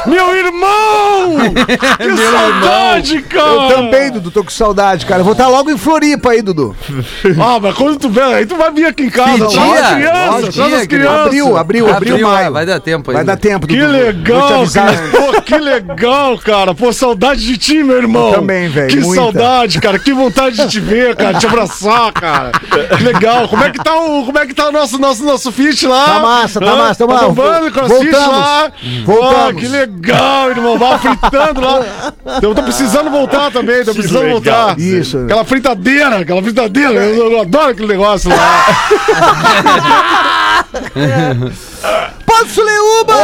[0.05, 1.37] Meu irmão!
[1.97, 3.47] Que saudade, cara!
[3.49, 5.21] Eu também, Dudu, tô com saudade, cara.
[5.21, 6.75] Eu vou estar logo em Floripa aí, Dudu.
[7.41, 9.45] Ah, mas quando tu vier, aí tu vai vir aqui em casa.
[9.47, 9.79] Que traz dia?
[9.81, 11.25] as crianças, Lógico, traz as dia, crianças.
[11.25, 12.51] Abril, abril, abril, Abril, maio.
[12.51, 13.31] vai dar tempo Vai ainda.
[13.35, 13.91] dar tempo, Que Dudu.
[13.93, 14.59] Te legal.
[14.59, 14.73] Cris.
[15.11, 16.73] Pô, que legal, cara.
[16.75, 18.29] Pô, saudade de ti, meu irmão.
[18.29, 19.21] Eu também, velho, Que muita.
[19.23, 19.99] saudade, cara.
[19.99, 21.37] Que vontade de te ver, cara.
[21.37, 22.51] Te abraçar, cara.
[22.97, 23.47] Que legal.
[23.47, 26.05] Como é que tá o, como é que tá o nosso, nosso, nosso fit lá?
[26.05, 27.19] Tá massa, tá massa, tamo lá.
[27.19, 28.37] Tá bombando, crossfit Voltamos.
[28.39, 28.71] lá.
[29.05, 29.53] Voltamos.
[29.53, 29.92] Pô, que legal,
[30.49, 30.77] irmão.
[30.77, 32.13] Vai fritando lá.
[32.41, 33.83] Eu tô precisando voltar também.
[33.83, 34.79] Tô precisando voltar.
[34.79, 35.19] Isso.
[35.19, 36.93] Aquela fritadeira, aquela fritadeira.
[36.93, 38.65] Eu, eu adoro aquele negócio lá.
[42.25, 43.15] Posso ler uma?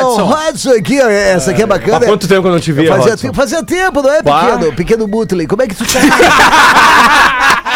[0.00, 0.30] Hudson.
[0.30, 2.06] Hudson aqui, essa aqui é Há bacana.
[2.06, 4.72] quanto tempo que eu não te vi, Fazia, fazia tempo, não é, pequeno?
[4.74, 5.46] Pequeno Butley.
[5.46, 6.00] Como é que tu tá?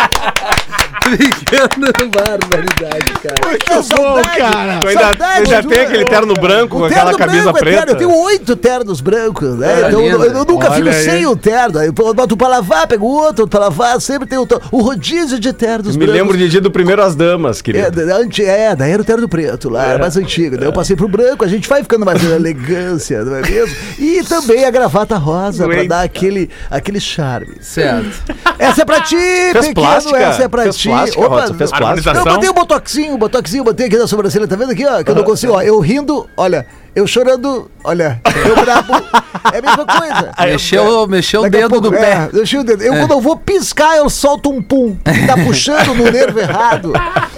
[1.03, 3.79] Pequena barbaridade, cara.
[3.79, 4.81] É saudade, cara.
[4.87, 7.93] Ainda, Saudade já tem aquele terno branco com aquela camisa branco é terno, preta.
[7.93, 9.88] Eu tenho oito ternos brancos, né?
[9.88, 11.05] Então eu, eu nunca fico Olha aí.
[11.05, 11.83] sem o terno.
[11.83, 15.38] Eu boto um pra lavar, pego outro, outro pra lavar, sempre tem o, o rodízio
[15.38, 18.07] de ternos Me lembro de dia do primeiro As Damas, É, querido.
[18.07, 20.57] da- anti- é, daí era o terno preto lá, era mais antigo.
[20.57, 23.75] Daí eu passei pro branco, a gente vai ficando mais elegância, não é mesmo?
[23.99, 27.57] E também a gravata rosa, pra dar aquele, aquele charme.
[27.61, 28.11] Certo.
[28.59, 29.17] Essa é pra ti,
[29.53, 30.19] pequeno, plástica?
[30.19, 30.88] essa é pra Fez ti.
[30.96, 32.14] Plástica, Rodson, fez plástica.
[32.14, 35.02] Não, botei um botoxinho, um botoxinho, botei aqui na sobrancelha, tá vendo aqui, ó?
[35.02, 35.62] Que eu não consigo, ó.
[35.62, 38.92] Eu rindo, olha, eu chorando, olha, eu brabo.
[39.52, 40.33] É a mesma coisa.
[40.52, 42.28] Mexeu, mexeu o Daqui dedo pouco- do é, pé.
[42.33, 42.87] deixa eu entender.
[42.87, 44.96] Eu, quando eu vou piscar, eu solto um pum.
[45.26, 46.92] Tá puxando no nervo errado.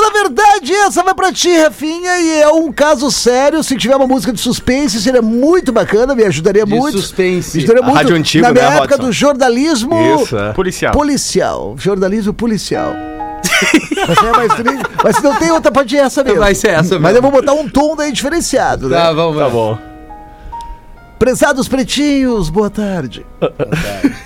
[0.00, 3.62] Na verdade, essa vai pra ti, Rafinha, e é um caso sério.
[3.62, 6.98] Se tiver uma música de suspense, seria muito bacana, me ajudaria De muito.
[6.98, 7.56] suspense.
[7.56, 7.96] Me ajudaria A muito.
[7.96, 9.06] rádio antigo, Na minha né, época Watson?
[9.06, 10.52] do jornalismo Isso, é.
[10.52, 10.92] Policial.
[10.92, 11.74] policial.
[11.78, 12.92] Jornalismo policial.
[14.08, 14.84] Mas é mais triste.
[15.02, 16.38] Mas se não tem outra, pode ir essa mesmo.
[16.40, 17.18] Vai ser essa Mas mesmo.
[17.18, 18.96] eu vou botar um tom daí diferenciado, né?
[18.96, 19.78] Tá, vamos Tá bom.
[21.24, 23.24] Prezados pretinhos, boa tarde.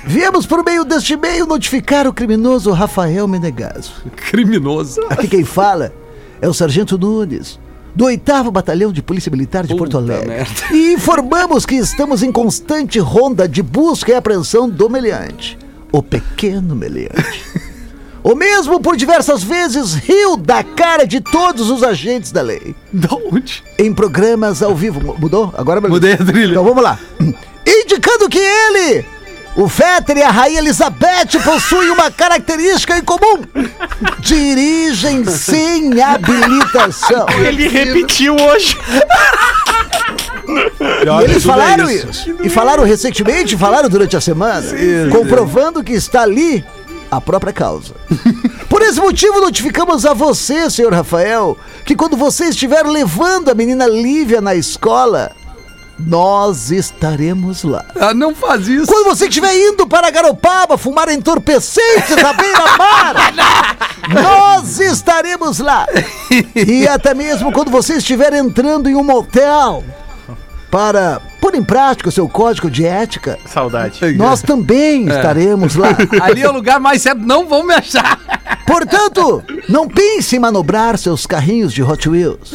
[0.04, 4.02] Viemos por meio deste e-mail notificar o criminoso Rafael Menegaso.
[4.16, 5.00] Criminoso.
[5.08, 5.92] Aqui quem fala
[6.40, 7.60] é o Sargento Nunes,
[7.94, 10.26] do 8 Batalhão de Polícia Militar de Porto Puta Alegre.
[10.26, 10.52] merda.
[10.72, 15.56] E informamos que estamos em constante ronda de busca e apreensão do meliante,
[15.92, 17.62] o pequeno meliante.
[18.22, 22.74] O mesmo por diversas vezes riu da cara de todos os agentes da lei.
[22.92, 23.62] Da onde?
[23.78, 25.00] Em programas ao vivo.
[25.00, 25.54] Mu- Mudou?
[25.56, 25.80] Agora.
[25.80, 26.50] Mudei a trilha.
[26.52, 26.98] Então vamos lá.
[27.66, 29.04] Indicando que ele,
[29.56, 33.42] o Fetter e a Rainha Elizabeth possuem uma característica em comum:
[34.20, 37.26] dirigem sem habilitação.
[37.46, 38.76] Ele repetiu hoje.
[40.48, 42.34] E eles falaram isso.
[42.42, 44.64] E falaram recentemente, falaram durante a semana,
[45.12, 46.64] comprovando que está ali
[47.10, 47.94] a própria causa.
[48.68, 53.86] Por esse motivo, notificamos a você, senhor Rafael, que quando você estiver levando a menina
[53.86, 55.32] Lívia na escola,
[55.98, 57.84] nós estaremos lá.
[57.98, 58.86] Ah, não faz isso.
[58.86, 63.14] Quando você estiver indo para Garopaba fumar entorpecentes à beira-mar,
[64.12, 65.86] nós estaremos lá.
[66.54, 69.82] E até mesmo quando você estiver entrando em um motel
[70.70, 74.00] para pôr em prática o seu código de ética, Saudade.
[74.16, 75.96] nós também estaremos lá.
[76.22, 77.20] Ali é o lugar mais certo.
[77.20, 78.18] Não vão me achar.
[78.66, 82.52] Portanto, não pense em manobrar seus carrinhos de Hot Wheels.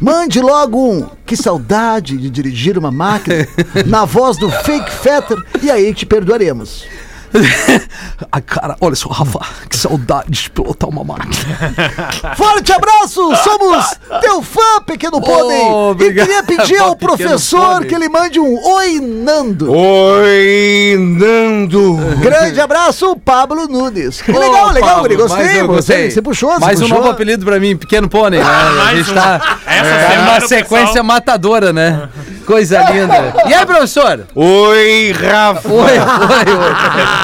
[0.00, 3.46] Mande logo um que saudade de dirigir uma máquina
[3.86, 6.84] na voz do Fake Fetter e aí te perdoaremos.
[8.30, 9.40] Ai, cara, olha só, Rafa.
[9.68, 11.32] Que saudade de pilotar uma máquina.
[12.36, 13.20] Forte abraço!
[13.36, 13.86] Somos
[14.20, 15.60] teu fã, pequeno pônei!
[15.62, 17.88] obrigado, e queria pedir ao professor pônei.
[17.88, 19.72] que ele mande um Oi Nando.
[19.72, 21.96] Oi, Nando.
[22.20, 24.20] Grande abraço, Pablo Nunes.
[24.22, 25.16] Que legal, legal, Pablo.
[25.16, 26.10] Gostei, gostei.
[26.10, 26.98] Você puxou, você Mais um puxou.
[26.98, 28.40] novo apelido pra mim, Pequeno Pônei.
[28.40, 28.46] Né?
[28.46, 29.14] a gente um.
[29.14, 32.08] tá Essa tá semana numa o sequência pessoal- matadora, né?
[32.46, 33.34] Coisa linda.
[33.46, 34.26] E aí, professor?
[34.34, 35.68] Oi, Rafa.
[35.68, 37.21] Oi, oi, oi.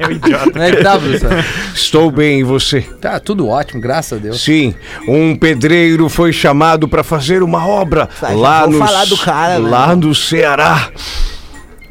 [0.00, 0.50] É um idiota.
[0.50, 1.30] Como é que tá, professor?
[1.74, 2.80] Estou bem, e você?
[2.80, 4.42] Tá tudo ótimo, graças a Deus.
[4.42, 4.74] Sim,
[5.06, 9.68] um pedreiro foi chamado para fazer uma obra lá no falar do cara, né?
[9.68, 10.88] lá no Ceará.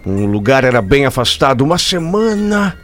[0.05, 2.75] Um lugar era bem afastado, uma semana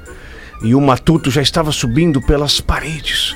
[0.64, 3.36] e o matuto já estava subindo pelas paredes.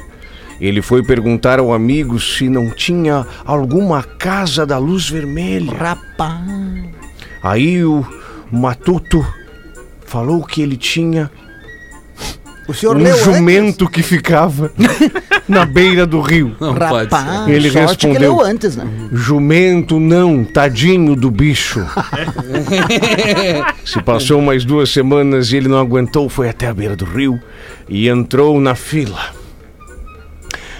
[0.59, 5.73] Ele foi perguntar ao amigo se não tinha alguma casa da luz vermelha.
[5.73, 6.39] Rapaz.
[7.41, 8.05] Aí o
[8.51, 9.25] matuto
[10.11, 11.31] falou que ele tinha
[12.67, 13.25] O senhor um leu antes?
[13.25, 14.71] jumento que ficava
[15.47, 16.55] na beira do rio.
[16.59, 17.15] Não pode ser.
[17.15, 18.37] Rapaz, Ele sorte que respondeu.
[18.37, 18.85] leu antes, né?
[19.13, 21.85] Jumento não, tadinho do bicho.
[23.85, 27.39] Se passou mais duas semanas e ele não aguentou, foi até a beira do rio
[27.89, 29.19] e entrou na fila.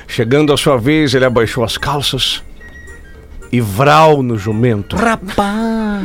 [0.07, 2.43] Chegando a sua vez, ele abaixou as calças
[3.51, 4.95] e vral no jumento.
[4.97, 6.03] Rapaz.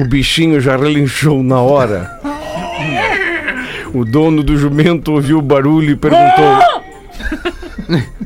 [0.00, 2.10] O bichinho já relinchou na hora.
[3.94, 6.58] O dono do jumento ouviu o barulho e perguntou.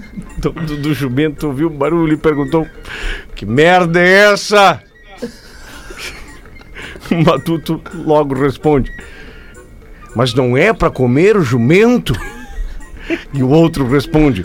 [0.45, 2.67] O dono do jumento ouviu o barulho e perguntou:
[3.33, 4.83] Que merda é essa?
[7.13, 8.91] O matuto logo responde:
[10.17, 12.13] Mas não é para comer o jumento?
[13.33, 14.45] E o outro responde: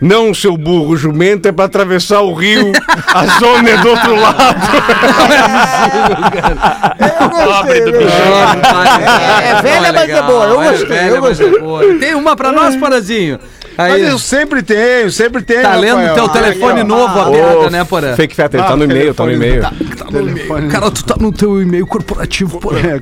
[0.00, 2.72] Não, seu burro, o jumento é para atravessar o rio.
[3.12, 4.40] A zona é do outro lado.
[7.20, 8.04] Eu gostei, do bicho.
[8.04, 9.04] gostei.
[9.44, 10.46] É velha, mas é boa.
[10.46, 11.98] Eu gostei, eu gostei.
[11.98, 13.38] Tem uma pra nós, Porazinho?
[13.78, 15.62] Mas Aí, eu sempre tenho, sempre tenho.
[15.62, 16.14] tá lendo Rafael.
[16.14, 16.84] teu Ah, telefone ó.
[16.84, 18.14] novo a Ô, piada, né, Porã?
[18.14, 19.62] Fake Fetter, ele tá Ah, no e-mail, tá no e-mail.
[19.62, 19.72] Tá,
[20.10, 20.68] tá e-mail.
[20.70, 22.80] Cara, tu tá no teu e-mail corporativo, porra.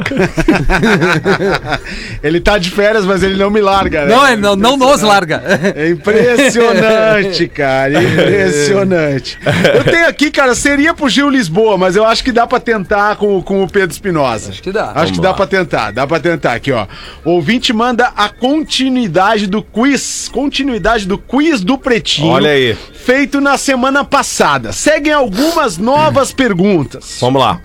[2.22, 4.14] ele tá de férias, mas ele não me larga, né?
[4.14, 5.42] Não, ele não, não nos larga.
[5.74, 8.02] É impressionante, cara.
[8.02, 9.38] Impressionante.
[9.74, 13.16] Eu tenho aqui, cara, seria pro Gil Lisboa, mas eu acho que dá pra tentar
[13.16, 14.50] com, com o Pedro Espinosa.
[14.50, 14.92] Acho que dá.
[14.94, 16.86] Acho que dá pra tentar, dá pra tentar aqui, ó.
[17.24, 22.28] O ouvinte manda a continuidade do quiz, continuidade do quiz do Pretinho.
[22.28, 22.76] Olha aí.
[22.94, 24.72] Feito na semana passada.
[24.72, 26.97] Seguem algumas novas perguntas.
[27.20, 27.60] Vamos lá.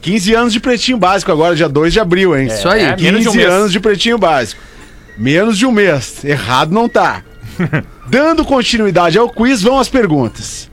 [0.00, 2.46] 15 anos de Pretinho Básico agora, dia 2 de abril, hein?
[2.48, 2.82] Isso aí.
[2.82, 3.50] É, menos de um 15 mês.
[3.52, 4.60] anos de Pretinho Básico.
[5.16, 6.24] Menos de um mês.
[6.24, 7.22] Errado não tá.
[8.08, 10.70] Dando continuidade ao quiz, vão as perguntas.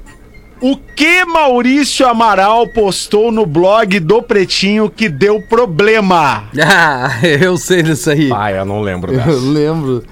[0.60, 6.44] O que Maurício Amaral postou no blog do Pretinho que deu problema?
[6.62, 8.30] Ah, eu sei disso aí.
[8.36, 9.32] Ah, eu não lembro Eu dessa.
[9.32, 10.04] lembro.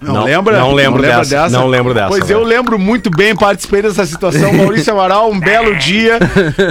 [0.00, 0.58] Não, Não- lembra?
[0.58, 2.40] não lembro dessa, não lembro dessa, Pois velho.
[2.40, 4.52] eu lembro muito bem, participei dessa situação.
[4.52, 6.18] Maurício Amaral, um belo dia,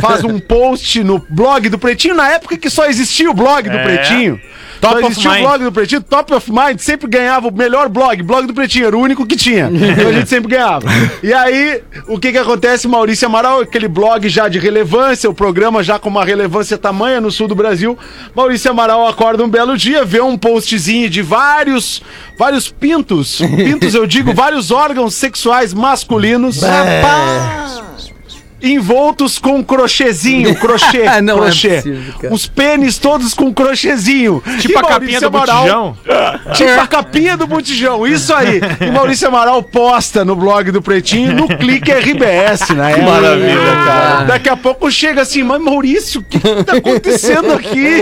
[0.02, 3.78] faz um post no blog do Pretinho, na época que só existia o blog do
[3.78, 3.84] É.
[3.84, 4.40] Pretinho.
[4.80, 5.40] Top só of existia Mind.
[5.44, 8.86] o blog do Pretinho, Top of Mind, sempre ganhava o melhor blog, blog do Pretinho,
[8.86, 9.72] era o único que tinha.
[9.74, 10.86] Então a gente sempre ganhava.
[11.24, 12.88] E aí, o que que acontece?
[12.88, 17.32] Maurício Amaral, aquele blog já de relevância, o programa já com uma relevância tamanha no
[17.32, 17.98] sul do Brasil.
[18.36, 22.04] Maurício Amaral acorda um belo dia, vê um postzinho de vários,
[22.38, 26.62] vários pintos, pintos eu digo, vários órgãos sexuais masculinos.
[28.60, 31.76] Envoltos com crochêzinho, crochê, Não é crochê.
[31.76, 32.34] possível, cara.
[32.34, 34.42] Os pênis todos com crochêzinho.
[34.60, 35.98] Tipo E a capinha Maurício do Amaral- botijão.
[36.56, 38.60] Tipo a capinha do botijão, isso aí.
[38.82, 42.96] E Maurício Amaral posta no blog do Pretinho, no Clique RBS, né?
[42.96, 44.24] Que maravilha, cara.
[44.26, 48.02] Daqui a pouco chega assim, mas Maurício, o que, que tá acontecendo aqui?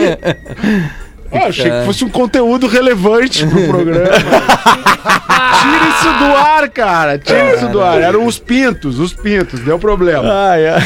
[1.36, 4.10] Ah, achei que fosse um conteúdo relevante pro programa.
[5.62, 7.18] Tira isso do ar, cara.
[7.18, 8.02] Tira isso do ar.
[8.02, 10.28] Eram os pintos, os pintos, deu problema.
[10.50, 10.82] Ai, ai.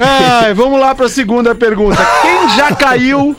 [0.00, 1.98] Ai, vamos lá pra segunda pergunta.
[2.22, 3.36] Quem já caiu?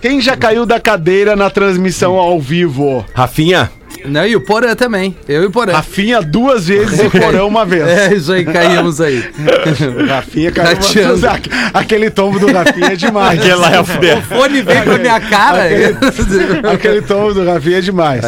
[0.00, 3.04] Quem já caiu da cadeira na transmissão ao vivo?
[3.14, 3.70] Rafinha,
[4.06, 5.16] Não, e o Porã também.
[5.28, 5.72] Eu e o Porã.
[5.72, 7.86] Rafinha duas vezes e Porão uma vez.
[7.86, 9.24] É, isso aí, caímos aí.
[10.08, 11.20] Rafinha caiu uma vez.
[11.72, 13.38] Aquele tombo do Rafinha é demais.
[13.38, 14.22] aquele lá é o O fuder.
[14.22, 15.62] fone veio pra minha cara.
[16.72, 18.22] Aquele tombo do Rafinha é demais.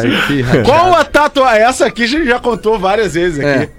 [0.65, 1.61] Qual a tatuagem?
[1.63, 3.47] Essa aqui a gente já contou várias vezes aqui.
[3.65, 3.69] É.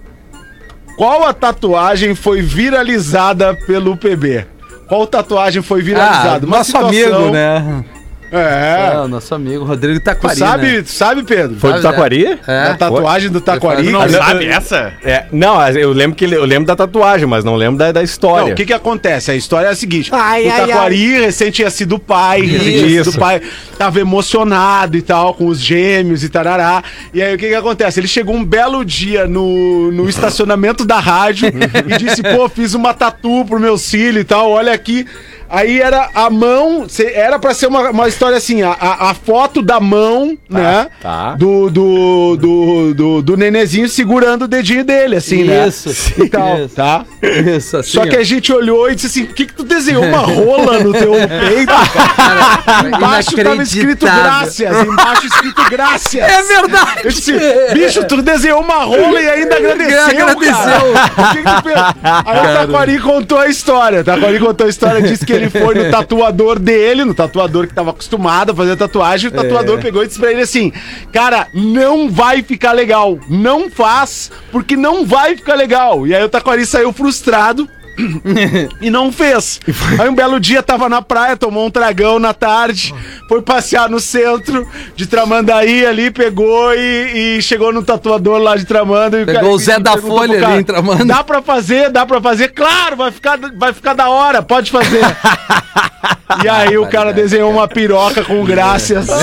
[0.97, 4.47] Qual a tatuagem foi viralizada pelo PB?
[4.87, 6.47] Qual tatuagem foi viralizada?
[6.47, 7.85] Ah, nosso amigo, né?
[8.33, 8.93] É.
[8.95, 10.83] É, o nosso amigo Rodrigo Tu Taquari, sabe, né?
[10.83, 11.57] tu sabe, Pedro?
[11.59, 12.38] Foi do Taquari?
[12.47, 12.62] É.
[12.69, 13.85] A tatuagem do Taquari.
[13.85, 14.93] Tu Não Ah, não, sabe essa?
[15.03, 18.47] É, não, eu lembro que eu lembro da tatuagem, mas não lembro da, da história.
[18.47, 19.31] Não, o que que acontece?
[19.31, 20.11] A história é a seguinte.
[20.12, 23.19] Ai, o ai, Taquari recém tinha sido pai, recém tinha sido Isso.
[23.19, 23.40] pai,
[23.77, 26.83] tava emocionado e tal, com os gêmeos e tarará.
[27.12, 27.99] E aí o que que acontece?
[28.01, 31.49] Ele chegou um belo dia no, no estacionamento da rádio
[31.87, 35.07] e disse, pô, fiz uma tatu pro meu filho e tal, olha aqui.
[35.51, 39.81] Aí era a mão, era pra ser uma, uma história assim, a, a, foto da
[39.81, 40.87] mão, né?
[41.03, 41.35] tá.
[41.35, 45.67] Do, do, do, do, do nenezinho segurando o dedinho dele, assim, né?
[45.67, 45.91] Isso,
[46.23, 46.75] E tal, isso.
[46.77, 47.05] tá?
[47.21, 50.05] Isso, assim, Só que a gente olhou e disse assim: por que, que tu desenhou
[50.05, 51.73] uma rola no teu peito?
[52.17, 52.87] Cara?
[52.97, 54.61] Embaixo tava escrito graças.
[54.87, 56.15] Embaixo escrito graças.
[56.15, 57.01] É verdade!
[57.05, 57.33] Eu disse,
[57.75, 60.05] bicho, tu desenhou uma rola e ainda agradeceu.
[60.05, 60.55] Agradeceu.
[60.55, 61.31] Cara.
[61.31, 61.77] O que que tu fez?
[62.03, 64.01] Aí o Taquari contou a história.
[64.01, 67.74] O Taquari contou a história, disse que ele foi no tatuador dele, no tatuador que
[67.74, 69.31] tava acostumado a fazer tatuagem.
[69.31, 70.72] O tatuador pegou e disse pra ele assim:
[71.12, 73.18] Cara, não vai ficar legal.
[73.29, 76.07] Não faz, porque não vai ficar legal.
[76.07, 77.68] E aí o Taquari saiu frustrado.
[78.81, 79.61] E não fez.
[79.99, 82.95] Aí um belo dia tava na praia, tomou um tragão na tarde,
[83.29, 88.65] foi passear no centro de Tramandaí ali, pegou e, e chegou no tatuador lá de
[88.65, 89.21] Tramanda.
[89.21, 91.07] E Pegou o Zé da Folha pro ali em Tramandaí.
[91.07, 92.49] Dá pra fazer, dá pra fazer?
[92.49, 95.01] Claro, vai ficar, vai ficar da hora, pode fazer.
[96.45, 99.09] e aí o cara desenhou uma piroca com graças.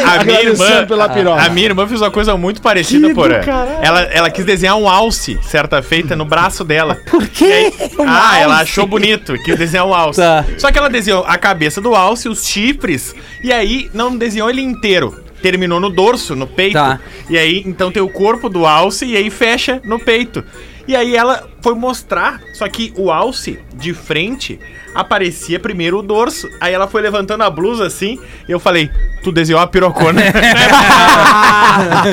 [0.00, 1.42] A minha irmã, pela piroca.
[1.42, 3.42] a minha irmã fez uma coisa muito parecida, porra.
[3.82, 6.79] Ela, ela quis desenhar um alce, certa feita, no braço dela.
[7.08, 7.72] Por quê?
[8.06, 10.20] ah, ela achou bonito, quis desenhar um alce.
[10.20, 10.44] Tá.
[10.58, 14.62] Só que ela desenhou a cabeça do alce, os chifres, e aí não desenhou ele
[14.62, 15.24] inteiro.
[15.42, 16.74] Terminou no dorso, no peito.
[16.74, 17.00] Tá.
[17.28, 20.44] E aí, então tem o corpo do alce e aí fecha no peito.
[20.86, 24.58] E aí ela foi mostrar, só que o alce de frente
[24.94, 26.48] aparecia primeiro o dorso.
[26.60, 28.18] Aí ela foi levantando a blusa assim,
[28.48, 28.90] e eu falei,
[29.22, 30.20] tu desenhou a pirocona.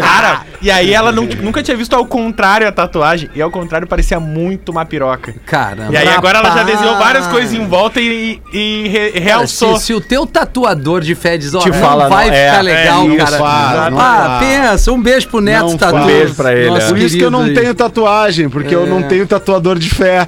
[0.02, 3.30] Cara, e aí ela nu- nunca tinha visto ao contrário a tatuagem.
[3.36, 5.34] E ao contrário parecia muito uma piroca.
[5.46, 5.92] Caramba.
[5.94, 6.76] E aí agora ela já Rapaz.
[6.78, 9.78] desenhou várias coisas em volta e, e re- Cara, realçou.
[9.78, 12.62] Se, se o teu tatuador de Feds ó, Te não fala, vai não, é, ficar
[12.62, 13.38] legal, é, não cara.
[13.38, 15.96] faz, não ah, pensa, um beijo pro Neto Não Tatu.
[15.98, 16.90] Um beijo pra ele, nosso é.
[16.90, 17.54] Por isso que eu não aí.
[17.54, 20.20] tenho tatuagem, porque eu não tenho tatuador de fé.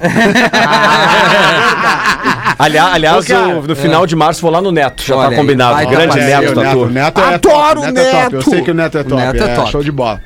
[2.58, 5.28] Aliás, aliás Ô, cara, eu- no final de março vou lá no Neto, já Olha
[5.28, 5.74] tá aí, combinado.
[5.76, 6.54] vai, Grande tá Neto.
[6.54, 8.24] Neto, Neto é Adoro top, o Neto é top.
[8.34, 8.50] Eu Neto.
[8.50, 9.22] sei que o Neto é top.
[9.22, 9.70] Neto é top.
[9.70, 10.20] Show de bola.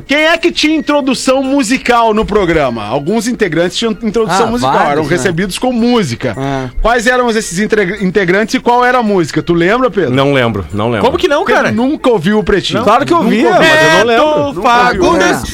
[0.00, 2.84] Quem é que tinha introdução musical no programa?
[2.86, 5.08] Alguns integrantes tinham introdução Ah, musical, vários, eram né?
[5.10, 6.34] recebidos com música.
[6.38, 6.68] Ah.
[6.82, 9.42] Quais eram esses integrantes e qual era a música?
[9.42, 10.14] Tu lembra, Pedro?
[10.14, 11.06] Não lembro, não lembro.
[11.06, 11.70] Como que não, cara?
[11.72, 12.82] nunca ouviu o Pretinho.
[12.82, 14.04] Claro que eu vi, mas eu não
[14.46, 14.62] lembro.
[14.62, 15.52] Fagundes.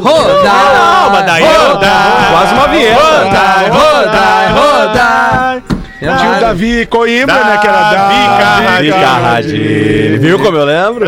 [0.00, 3.00] Rodar, Não, mas daí eu- rodar, Quase uma vinheta.
[3.02, 5.62] rodar, rodar, rodar.
[5.98, 7.58] Tinha o Davi Coimbra, né?
[7.58, 10.18] Que era Davi Davi Carradine.
[10.18, 11.06] Viu como eu lembro?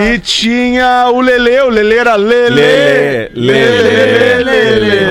[0.00, 2.54] E tinha o Lele, o Lele era Lele.
[2.54, 5.10] Lele, Lele, Lele.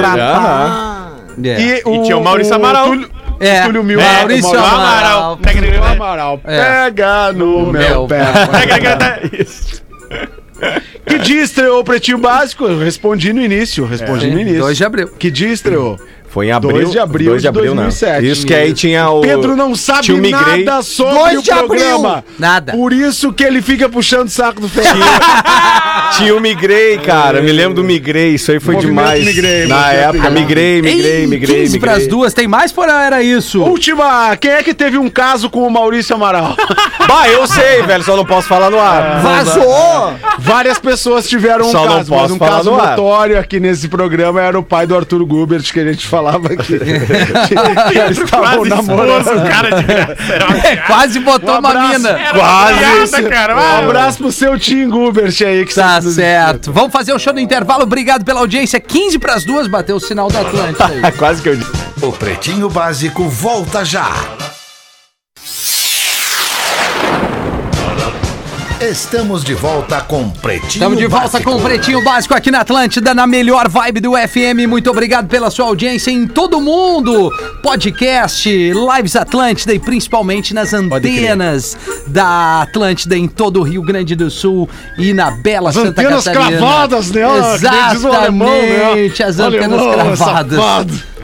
[1.44, 1.82] É.
[1.86, 2.88] E, tinha o Maurício Amaral.
[2.88, 3.10] Túlio,
[3.40, 5.38] É, Túlio Mil, Maurício Amaral.
[5.38, 6.42] Túlio Amaral.
[6.44, 6.86] É.
[6.86, 8.24] Pega no meu meu pé.
[9.40, 9.86] Isso.
[11.06, 12.66] Que dia estreou o Pretinho Básico?
[12.66, 14.60] Eu respondi no início, respondi no início.
[14.60, 15.08] 2 de abril.
[15.08, 15.98] Que dia estreou?
[16.38, 16.72] Foi em abril.
[16.74, 18.22] 2 de abril 2 de 2007.
[18.22, 18.28] Né?
[18.28, 19.22] Isso que aí tinha o.
[19.22, 20.64] Pedro não sabe Migrei.
[20.66, 21.68] nada sobre 2 o de abril.
[21.68, 22.24] programa.
[22.38, 22.74] Nada.
[22.74, 25.20] Por isso que ele fica puxando o saco do Ferreira.
[26.16, 27.42] Tinha o Migrei, cara.
[27.42, 28.36] Me lembro do Migrei.
[28.36, 29.26] Isso aí foi Movimento demais.
[29.26, 31.62] Migrei, Na época, migrei, migrei, Ei, migrei.
[31.62, 31.80] 15 migrei.
[31.80, 33.64] pras duas, tem mais por era isso?
[33.64, 36.56] Última, quem é que teve um caso com o Maurício Amaral?
[37.08, 39.22] Bah, eu sei, velho, só não posso falar no ar.
[39.22, 40.14] Vazou!
[40.40, 42.90] Várias pessoas tiveram um Só não caso, mas posso um falar caso no ar.
[42.98, 46.78] notório aqui nesse programa era o pai do Arthur Gubert, que a gente falava aqui.
[46.80, 49.50] que eles estavam Quase namorando.
[49.50, 50.34] cara de graça.
[50.34, 50.82] Era uma piada.
[50.88, 52.20] Quase botou Um uma mina.
[52.34, 53.56] Quase piada, cara.
[53.56, 56.72] Um abraço pro seu Tim Gubert aí que Tá certo.
[56.74, 57.84] Vamos fazer o show do intervalo.
[57.84, 58.80] Obrigado pela audiência.
[58.80, 61.12] 15 pras duas, bateu o sinal da Atlântida aí.
[61.14, 61.72] Quase que eu disse.
[62.02, 64.12] O Pretinho Básico volta já.
[68.80, 71.52] Estamos de volta com Pretinho Estamos de volta Básico.
[71.52, 74.68] com o Pretinho Básico aqui na Atlântida, na melhor vibe do FM.
[74.70, 77.32] Muito obrigado pela sua audiência em todo mundo.
[77.64, 81.76] Podcast, Lives Atlântida e principalmente nas antenas
[82.06, 86.24] da Atlântida em todo o Rio Grande do Sul e na bela As Santa antenas
[86.26, 86.58] Catarina.
[86.58, 87.26] cravadas, né?
[87.28, 89.00] O alemão, né?
[89.00, 90.60] Exatamente, as antenas Alemão, cravadas.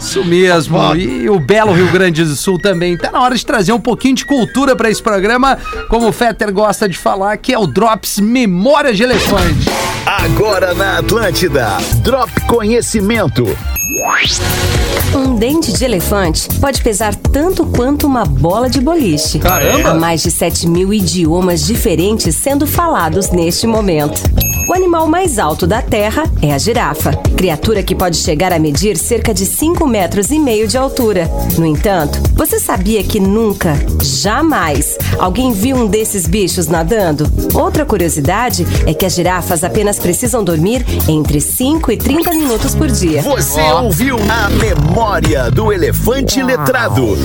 [0.04, 0.78] Isso mesmo.
[0.96, 2.98] E o belo Rio Grande do Sul também.
[2.98, 6.52] Tá na hora de trazer um pouquinho de cultura para esse programa, como o Fetter
[6.52, 9.70] gosta de falar, que é o Drops Memória de Elefante.
[10.06, 11.78] Agora na Atlântida.
[12.04, 13.46] Drop Conhecimento.
[15.16, 19.40] Um dente de elefante pode pesar tanto quanto uma bola de boliche.
[19.40, 19.92] Caramba!
[19.92, 24.22] Há mais de 7 mil idiomas diferentes sendo falados neste momento.
[24.68, 28.98] O animal mais alto da Terra é a girafa, criatura que pode chegar a medir
[28.98, 31.30] cerca de 5 metros e meio de altura.
[31.58, 37.30] No entanto, você sabia que nunca, jamais, alguém viu um desses bichos nadando?
[37.54, 42.90] Outra curiosidade é que as girafas apenas precisam dormir entre 5 e 30 minutos por
[42.90, 43.22] dia.
[43.22, 47.18] Você ouviu a memória do elefante letrado.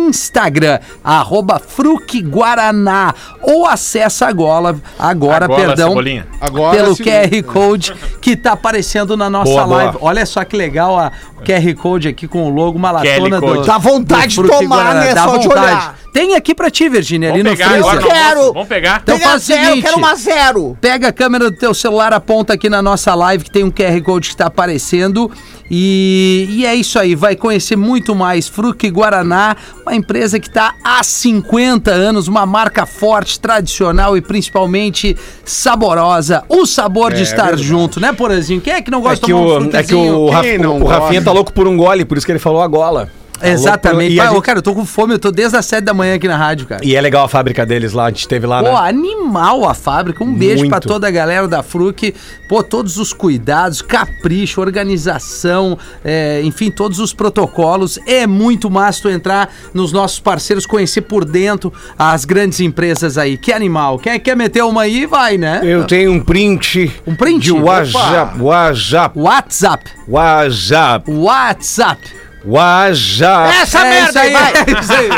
[1.02, 6.26] arroba Fruc Guaraná, ou acessa agora, agora, Agora, perdão, Cebolinha.
[6.40, 6.96] Agora pelo.
[6.96, 9.76] QR Code que tá aparecendo na nossa Boa, boa.
[9.84, 9.98] live.
[10.00, 13.62] Olha só que legal a, o QR Code aqui com o logo, uma latona do...
[13.64, 15.00] Dá vontade de do tomar, Guaraná.
[15.00, 15.14] né?
[15.14, 15.66] Dá Só de vontade.
[15.66, 16.01] olhar.
[16.12, 18.10] Tem aqui pra ti, Virginia, ali Vamos no pegar agora freezer.
[18.12, 18.34] almoço?
[18.34, 18.52] Quero.
[18.52, 19.00] Vamos pegar.
[19.02, 19.82] Então Pega faz o zero, seguinte.
[19.84, 20.76] quero uma zero.
[20.80, 24.00] Pega a câmera do teu celular, aponta aqui na nossa live que tem um QR
[24.02, 25.30] Code que está aparecendo.
[25.70, 29.56] E, e é isso aí, vai conhecer muito mais Fruc Guaraná,
[29.86, 36.44] uma empresa que está há 50 anos, uma marca forte, tradicional e principalmente saborosa.
[36.48, 38.60] O sabor de estar junto, né, Porazinho?
[38.60, 40.28] Quem é que não É gosta que, de tomar um o, é que o, frutezinho?
[40.30, 42.60] Raf- Quem não o Rafinha tá louco por um gole, por isso que ele falou
[42.60, 43.08] a gola.
[43.42, 44.14] Tá Exatamente.
[44.14, 45.84] E, a Pai, ô, gente- cara, eu tô com fome, eu tô desde as 7
[45.84, 46.84] da manhã aqui na rádio, cara.
[46.84, 48.88] e é legal a fábrica deles lá, a gente teve lá, Pô, né?
[48.88, 50.22] animal a fábrica.
[50.22, 50.70] Um beijo Muito.
[50.70, 52.14] pra toda a galera da Fruc.
[52.48, 57.98] Pô, todos os cuidados, capricho, organização, é, enfim, todos os protocolos.
[58.06, 63.36] É muito massa tu entrar nos nossos parceiros, conhecer por dentro as grandes empresas aí.
[63.36, 63.98] Que animal.
[63.98, 65.60] Quem quer meter uma aí, vai, né?
[65.64, 66.92] Eu tenho um print.
[67.06, 67.42] Um print?
[67.42, 68.40] De WhatsApp.
[68.40, 69.18] WhatsApp.
[69.18, 69.90] WhatsApp.
[70.06, 71.10] WhatsApp.
[71.10, 72.00] WhatsApp.
[72.44, 73.54] WhatsApp.
[73.56, 74.52] Essa É merda isso aí, aí, vai.
[74.80, 75.08] isso aí,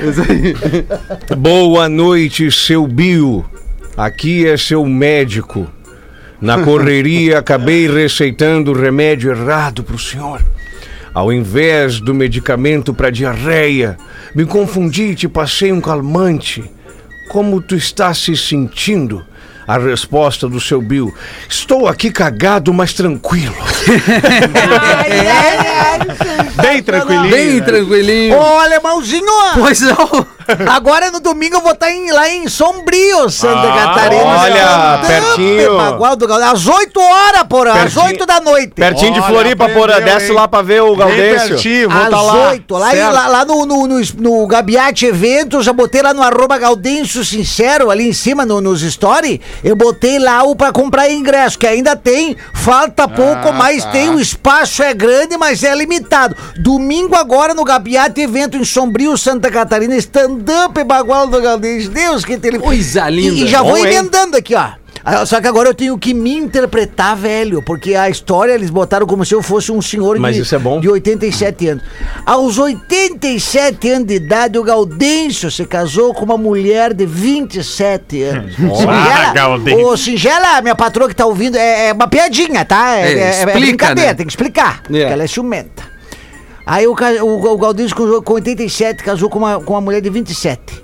[0.00, 0.22] é isso
[1.30, 1.36] aí.
[1.36, 3.44] Boa noite, seu Bio.
[3.96, 5.70] Aqui é seu médico.
[6.40, 10.42] Na correria, acabei receitando o remédio errado pro senhor.
[11.14, 13.96] Ao invés do medicamento para diarreia,
[14.34, 16.64] me confundi e te passei um calmante.
[17.28, 19.24] Como tu está se sentindo?
[19.66, 21.14] A resposta do seu Bill.
[21.48, 23.54] Estou aqui cagado, mas tranquilo.
[23.88, 26.02] Ai, ai, ai.
[26.62, 27.30] Bem tranquilinho.
[27.30, 27.60] Bem né?
[27.60, 28.36] tranquilinho.
[28.36, 29.24] Ô, alemãozinho,
[29.54, 30.26] Pois não.
[30.70, 34.24] Agora no domingo eu vou estar em- lá em Sombrio, Santa Ah, Catarina.
[34.24, 35.70] olha, pertinho.
[36.16, 36.32] Do.
[36.44, 38.04] Às 8 horas, porra, às Pertinho.
[38.06, 38.72] 8 da noite.
[38.74, 40.00] Pertinho de Floripa, porra.
[40.00, 40.32] Desce hein?
[40.32, 41.48] lá pra ver o Bem Gaudêncio.
[41.48, 42.48] pertinho, vou Às tá lá.
[42.50, 46.22] 8, lá, em- lá, lá no, no, no, no Gabiate Eventos, já botei lá no
[46.22, 51.10] arroba Gaudêncio Sincero, ali em cima no, nos story, eu botei lá o pra comprar
[51.10, 53.90] ingresso, que ainda tem, falta pouco, Ah, mas tá.
[53.90, 56.36] tem, o espaço é grande, mas é limitado.
[56.58, 59.94] Domingo agora no Gabiate Evento em Sombrio, Santa Catarina,
[60.46, 62.58] stand-up Bagual do Gaudêncio, Deus que tem...
[62.58, 63.34] Coisa linda.
[63.34, 63.86] E, e já Bom, vou hein?
[63.94, 64.70] emendando aqui, ó.
[65.04, 69.04] Ah, Só que agora eu tenho que me interpretar, velho, porque a história eles botaram
[69.04, 70.80] como se eu fosse um senhor Mas de, isso é bom.
[70.80, 71.84] de 87 anos.
[72.24, 78.54] Aos 87 anos de idade, o Gaudêncio se casou com uma mulher de 27 anos.
[78.88, 79.84] Ah, Gaudêncio.
[79.86, 82.94] Ô, Singela, minha patroa que tá ouvindo, é, é uma piadinha, tá?
[82.96, 84.14] É, É, é- é explica, brincadeira, né?
[84.14, 84.82] tem que explicar.
[84.84, 85.91] Porque ela é ciumenta.
[86.64, 90.10] Aí o, o, o Gaudêncio com, com 87 casou com uma, com uma mulher de
[90.10, 90.82] 27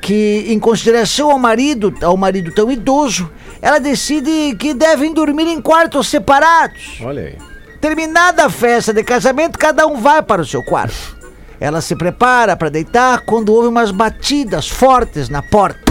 [0.00, 5.60] que em consideração ao marido, ao marido tão idoso, ela decide que devem dormir em
[5.60, 7.00] quartos separados.
[7.02, 7.36] Olha aí.
[7.80, 11.16] Terminada a festa de casamento, cada um vai para o seu quarto.
[11.60, 15.88] Ela se prepara para deitar quando ouve umas batidas fortes na porta.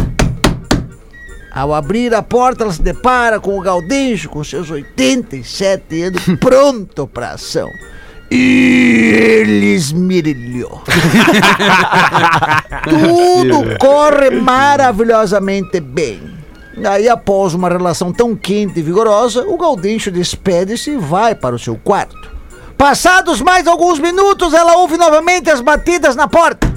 [1.51, 7.07] Ao abrir a porta, ela se depara com o Gaudêncio, com seus 87 anos, pronto
[7.07, 7.69] para ação.
[8.29, 10.81] E ele esmirilhou.
[12.83, 16.37] Tudo corre maravilhosamente bem.
[16.85, 21.59] Aí, após uma relação tão quente e vigorosa, o Gaudêncio despede-se e vai para o
[21.59, 22.37] seu quarto.
[22.77, 26.71] Passados mais alguns minutos, ela ouve novamente as batidas na porta.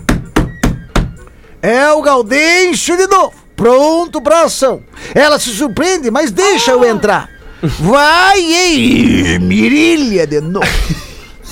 [1.60, 4.82] É o Gaudêncio de novo, pronto para ação.
[5.14, 7.28] Ela se surpreende, mas deixa eu entrar.
[7.62, 10.66] Vai e mirilha de novo.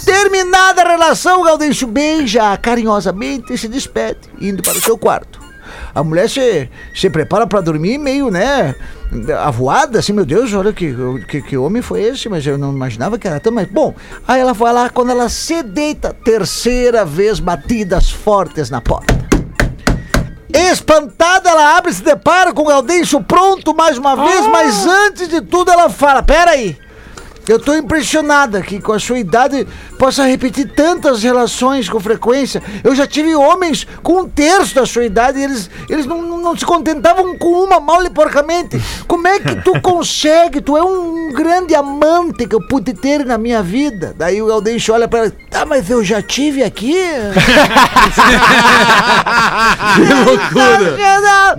[0.09, 5.38] Terminada a relação, o Gaudêncio beija carinhosamente e se despede, indo para o seu quarto.
[5.94, 8.74] A mulher se, se prepara para dormir meio, né,
[9.38, 10.96] avoada, assim, meu Deus, olha que,
[11.28, 13.94] que, que homem foi esse, mas eu não imaginava que era tão, mas bom.
[14.26, 19.14] Aí ela vai lá, quando ela se deita, terceira vez batidas fortes na porta.
[20.50, 25.28] Espantada, ela abre e se depara com o Gaudêncio pronto mais uma vez, mas antes
[25.28, 26.78] de tudo ela fala, peraí,
[27.48, 29.66] eu tô impressionada que com a sua idade
[29.99, 32.62] possa repetir tantas relações com frequência.
[32.84, 36.57] Eu já tive homens com um terço da sua idade e eles, eles não, não,
[36.57, 38.80] se contentavam com uma mal e porcamente.
[39.07, 40.61] Como é que tu consegue?
[40.61, 44.14] Tu é um grande amante que eu pude ter na minha vida.
[44.16, 46.94] Daí o Gaudêncio olha pra ela, tá, mas eu já tive aqui?
[49.96, 50.96] que loucura!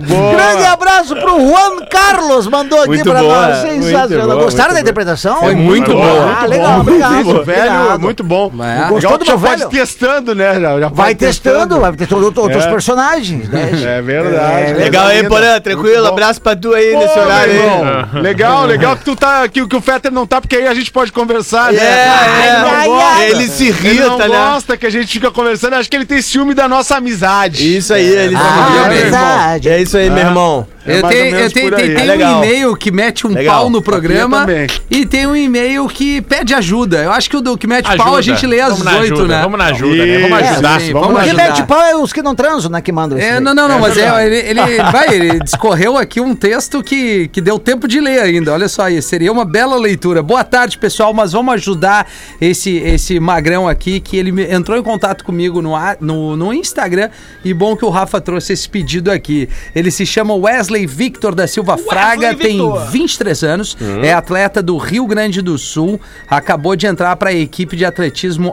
[0.00, 3.64] Grande abraço pro Juan Carlos, mandou aqui Muito pra boa, nós.
[3.64, 4.26] muito Sensacional.
[4.28, 5.36] boa, Gostaram muito da interpretação?
[5.40, 6.36] Foi muito boa.
[6.40, 7.20] Ah, legal, obrigado.
[7.20, 8.00] Isso, velho, obrigado.
[8.00, 8.29] muito bom.
[8.34, 8.88] É.
[8.88, 9.70] Gostou Legal do meu pode velho?
[9.70, 10.54] testando, né?
[10.54, 12.70] Já, já Vai pode testando, vai testando outro- outros É.
[12.70, 13.70] personagens, né?
[13.98, 14.72] É verdade.
[14.74, 15.60] Legal aí, Porã.
[15.60, 16.06] Tranquilo.
[16.06, 17.68] Abraço pra tu aí nesse Pô, horário meu aí.
[17.68, 20.74] irmão, Legal, legal que tu tá, que, que o Fetter não tá, porque aí a
[20.74, 21.78] gente pode conversar, né?
[21.82, 23.04] É, Ele não ai, gosta.
[23.16, 23.30] ai.
[23.30, 24.36] Ele se Ele não irrita, né?
[24.36, 27.76] gosta que a gente fica conversando, acho que ele tem ciúme da nossa amizade.
[27.76, 29.02] Isso aí, ele Ah, se é irrita.
[29.02, 29.68] verdade.
[29.68, 30.66] É isso aí, meu irmão.
[30.86, 33.54] É eu tenho, eu tenho, tem, É um e-mail que mete um Legal.
[33.60, 34.46] pau no programa
[34.90, 36.98] e tem um e-mail que pede ajuda.
[37.02, 38.02] Eu acho que o do que mete Ajuda.
[38.02, 39.42] pau a gente lê às Vamos na 18, ajuda, né?
[39.42, 40.18] Vamos na ajuda, né?
[40.20, 40.80] Vamos Isso, ajudar.
[40.80, 41.48] sim, vamos ajudar.
[41.48, 42.80] mete pau é os que não transam, né?
[42.80, 43.26] Que mandam isso.
[43.26, 43.40] É, daí.
[43.40, 44.60] não, não, não, mas é, ele, ele
[44.92, 48.52] vai, ele discorreu aqui um texto que, que deu tempo de ler ainda.
[48.52, 50.22] Olha só aí, seria uma bela leitura.
[50.22, 52.06] Boa tarde, pessoal, mas vamos ajudar
[52.40, 57.10] esse, esse magrão aqui que ele entrou em contato comigo no, a- no, no Instagram
[57.44, 59.48] e bom que o Rafa trouxe esse pedido aqui.
[59.74, 62.58] Ele se chama Wesley Victor da Silva Fraga, tem
[62.90, 67.76] 23 anos, é atleta do Rio Grande do Sul, acabou de entrar para a equipe
[67.76, 68.09] de atletismo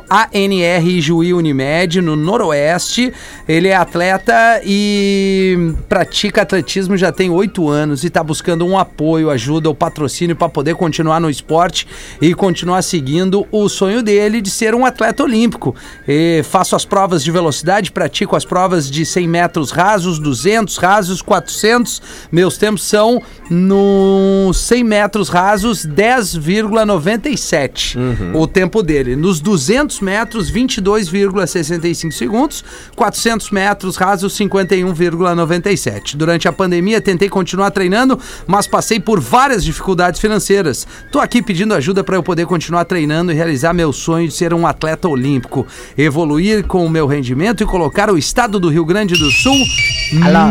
[0.09, 3.13] ANR Juí Unimed no Noroeste.
[3.47, 9.29] Ele é atleta e pratica atletismo já tem oito anos e está buscando um apoio,
[9.29, 11.87] ajuda, o patrocínio para poder continuar no esporte
[12.21, 15.75] e continuar seguindo o sonho dele de ser um atleta olímpico.
[16.07, 21.21] E faço as provas de velocidade, pratico as provas de 100 metros rasos, 200 rasos,
[21.21, 22.01] 400.
[22.31, 27.97] Meus tempos são no 100 metros rasos 10,97
[28.33, 29.15] o tempo dele.
[29.15, 32.65] Nos 200 metros 22,65 segundos,
[32.97, 36.17] 400 metros rasos 51,97.
[36.17, 40.85] Durante a pandemia tentei continuar treinando, mas passei por várias dificuldades financeiras.
[41.13, 44.53] Tô aqui pedindo ajuda para eu poder continuar treinando e realizar meu sonho de ser
[44.53, 45.65] um atleta olímpico,
[45.97, 49.55] evoluir com o meu rendimento e colocar o estado do Rio Grande do Sul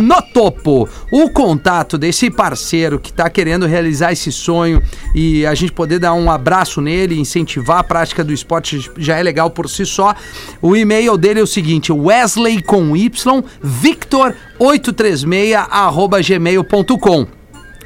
[0.03, 0.89] no topo.
[1.11, 4.83] O contato desse parceiro que está querendo realizar esse sonho
[5.15, 9.23] e a gente poder dar um abraço nele, incentivar a prática do esporte já é
[9.23, 10.15] legal por si só.
[10.61, 17.27] O e-mail dele é o seguinte: Wesley com Y, Victor 836 arroba gmail.com.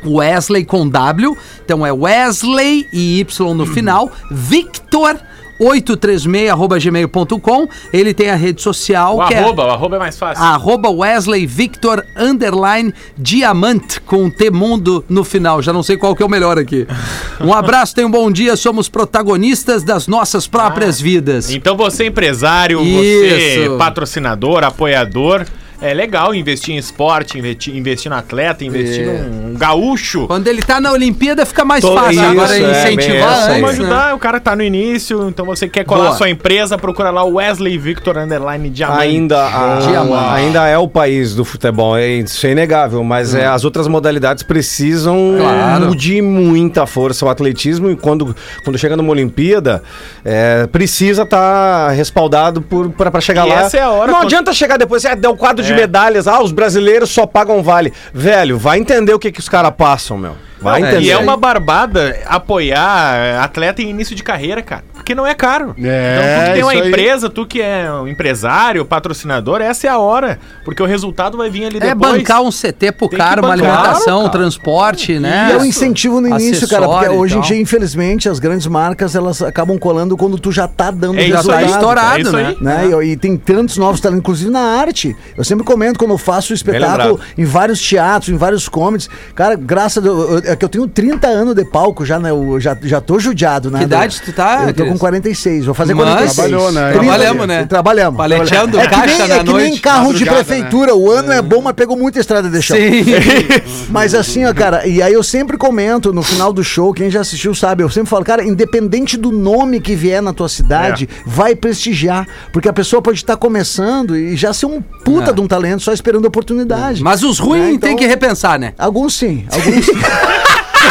[0.04, 5.20] Wesley com W, então é Wesley e Y no final, Victor
[5.60, 7.68] 836@gmail.com.
[7.92, 10.42] Ele tem a rede social O que arroba, o arroba é mais fácil.
[10.42, 15.62] é arroba Wesley Victor underline diamante com T mundo no final.
[15.62, 16.86] Já não sei qual que é o melhor aqui.
[17.42, 18.54] Um abraço, tenha um bom dia.
[18.54, 21.50] Somos protagonistas das nossas próprias vidas.
[21.50, 23.78] Então você empresário, você Isso.
[23.78, 25.46] patrocinador, apoiador,
[25.82, 29.22] é legal investir em esporte, investir, investir no atleta, investir É.
[29.22, 30.26] num gaúcho.
[30.26, 33.60] Quando ele tá na Olimpíada fica mais Tô- fácil isso, agora é, incentivar aí.
[33.60, 33.84] Vamos né?
[33.84, 36.16] ajudar, o cara tá no início, então você quer colar Boa.
[36.16, 39.02] sua empresa, procura lá o Wesley Victor Underline Diamante.
[39.02, 40.34] Ainda, a- Diamante.
[40.34, 44.42] ainda é o país do futebol, é, isso é inegável, mas é, as outras modalidades
[44.42, 45.94] precisam Claro.
[45.96, 47.24] de muita força.
[47.24, 49.82] O atletismo, e quando, quando chega numa Olimpíada,
[50.24, 53.60] é, precisa estar respaldado por, pra, pra chegar E lá.
[53.62, 55.76] essa é a hora Não quando- adianta chegar depois, é, deu quadro de É.
[55.76, 57.92] medalhas, ah, os brasileiros só pagam vale.
[58.12, 60.49] Velho, vai entender o que, que os caras passam, meu.
[60.60, 61.06] Vai Não, entender.
[61.06, 64.84] E é uma barbada apoiar atleta em início de carreira, cara.
[64.92, 65.74] Porque não é caro.
[65.82, 66.88] É, então, tu que tem uma isso aí.
[66.88, 70.38] empresa, tu que é um empresário, patrocinador, essa é a hora.
[70.64, 72.12] Porque o resultado vai vir ali É depois.
[72.18, 74.30] bancar um CT pro Tem cara, uma alimentação, cara.
[74.30, 75.48] transporte, né?
[75.50, 78.66] E é um incentivo no início, cara, porque Acessório hoje em dia, infelizmente, as grandes
[78.66, 82.56] marcas elas acabam colando quando tu já tá dando É Já tá estourado, é né?
[82.60, 82.90] né?
[83.02, 85.16] E, e tem tantos novos talentos, inclusive na arte.
[85.36, 89.08] Eu sempre comento quando eu faço o espetáculo em vários teatros, em vários comedies.
[89.34, 92.30] Cara, graças a Deus, eu- é que eu tenho 30 anos de palco já, né?
[92.30, 93.78] Eu já, já tô judiado, né?
[93.80, 95.00] Que idade tu tá, Eu tô com Cris?
[95.00, 96.34] 46, vou fazer Mas- 46.
[96.48, 96.90] Trabalhou, né?
[96.92, 97.64] 30, Trabalhamos, né?
[97.66, 98.16] Trabalhamos.
[98.16, 100.94] Paleteando É caixa nem, na é que nem noite, carro de madrugada, prefeitura.
[100.94, 102.76] O ano é bom, mas pegou muita estrada de chão.
[102.76, 103.04] Sim.
[103.90, 107.20] Mas assim, ó, cara, e aí eu sempre comento no final do show, quem já
[107.20, 111.22] assistiu sabe, eu sempre falo, cara, independente do nome que vier na tua cidade, É.
[111.26, 112.26] vai prestigiar.
[112.52, 115.34] Porque a pessoa pode estar começando e já ser um puta É.
[115.34, 117.02] de um talento só esperando a oportunidade.
[117.02, 118.72] Mas os ruins Né, então- tem que repensar, né?
[118.78, 119.92] Alguns sim, alguns sim.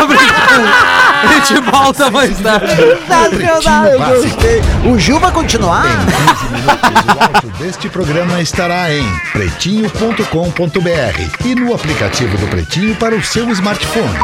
[1.22, 2.74] A gente volta mais tarde.
[2.76, 4.62] Sensacional, eu gostei.
[4.86, 5.86] O Gil vai continuar?
[5.86, 9.03] O áudio deste programa estará em
[9.34, 14.18] pretinho.com.br e no aplicativo do Pretinho para o seu smartphone.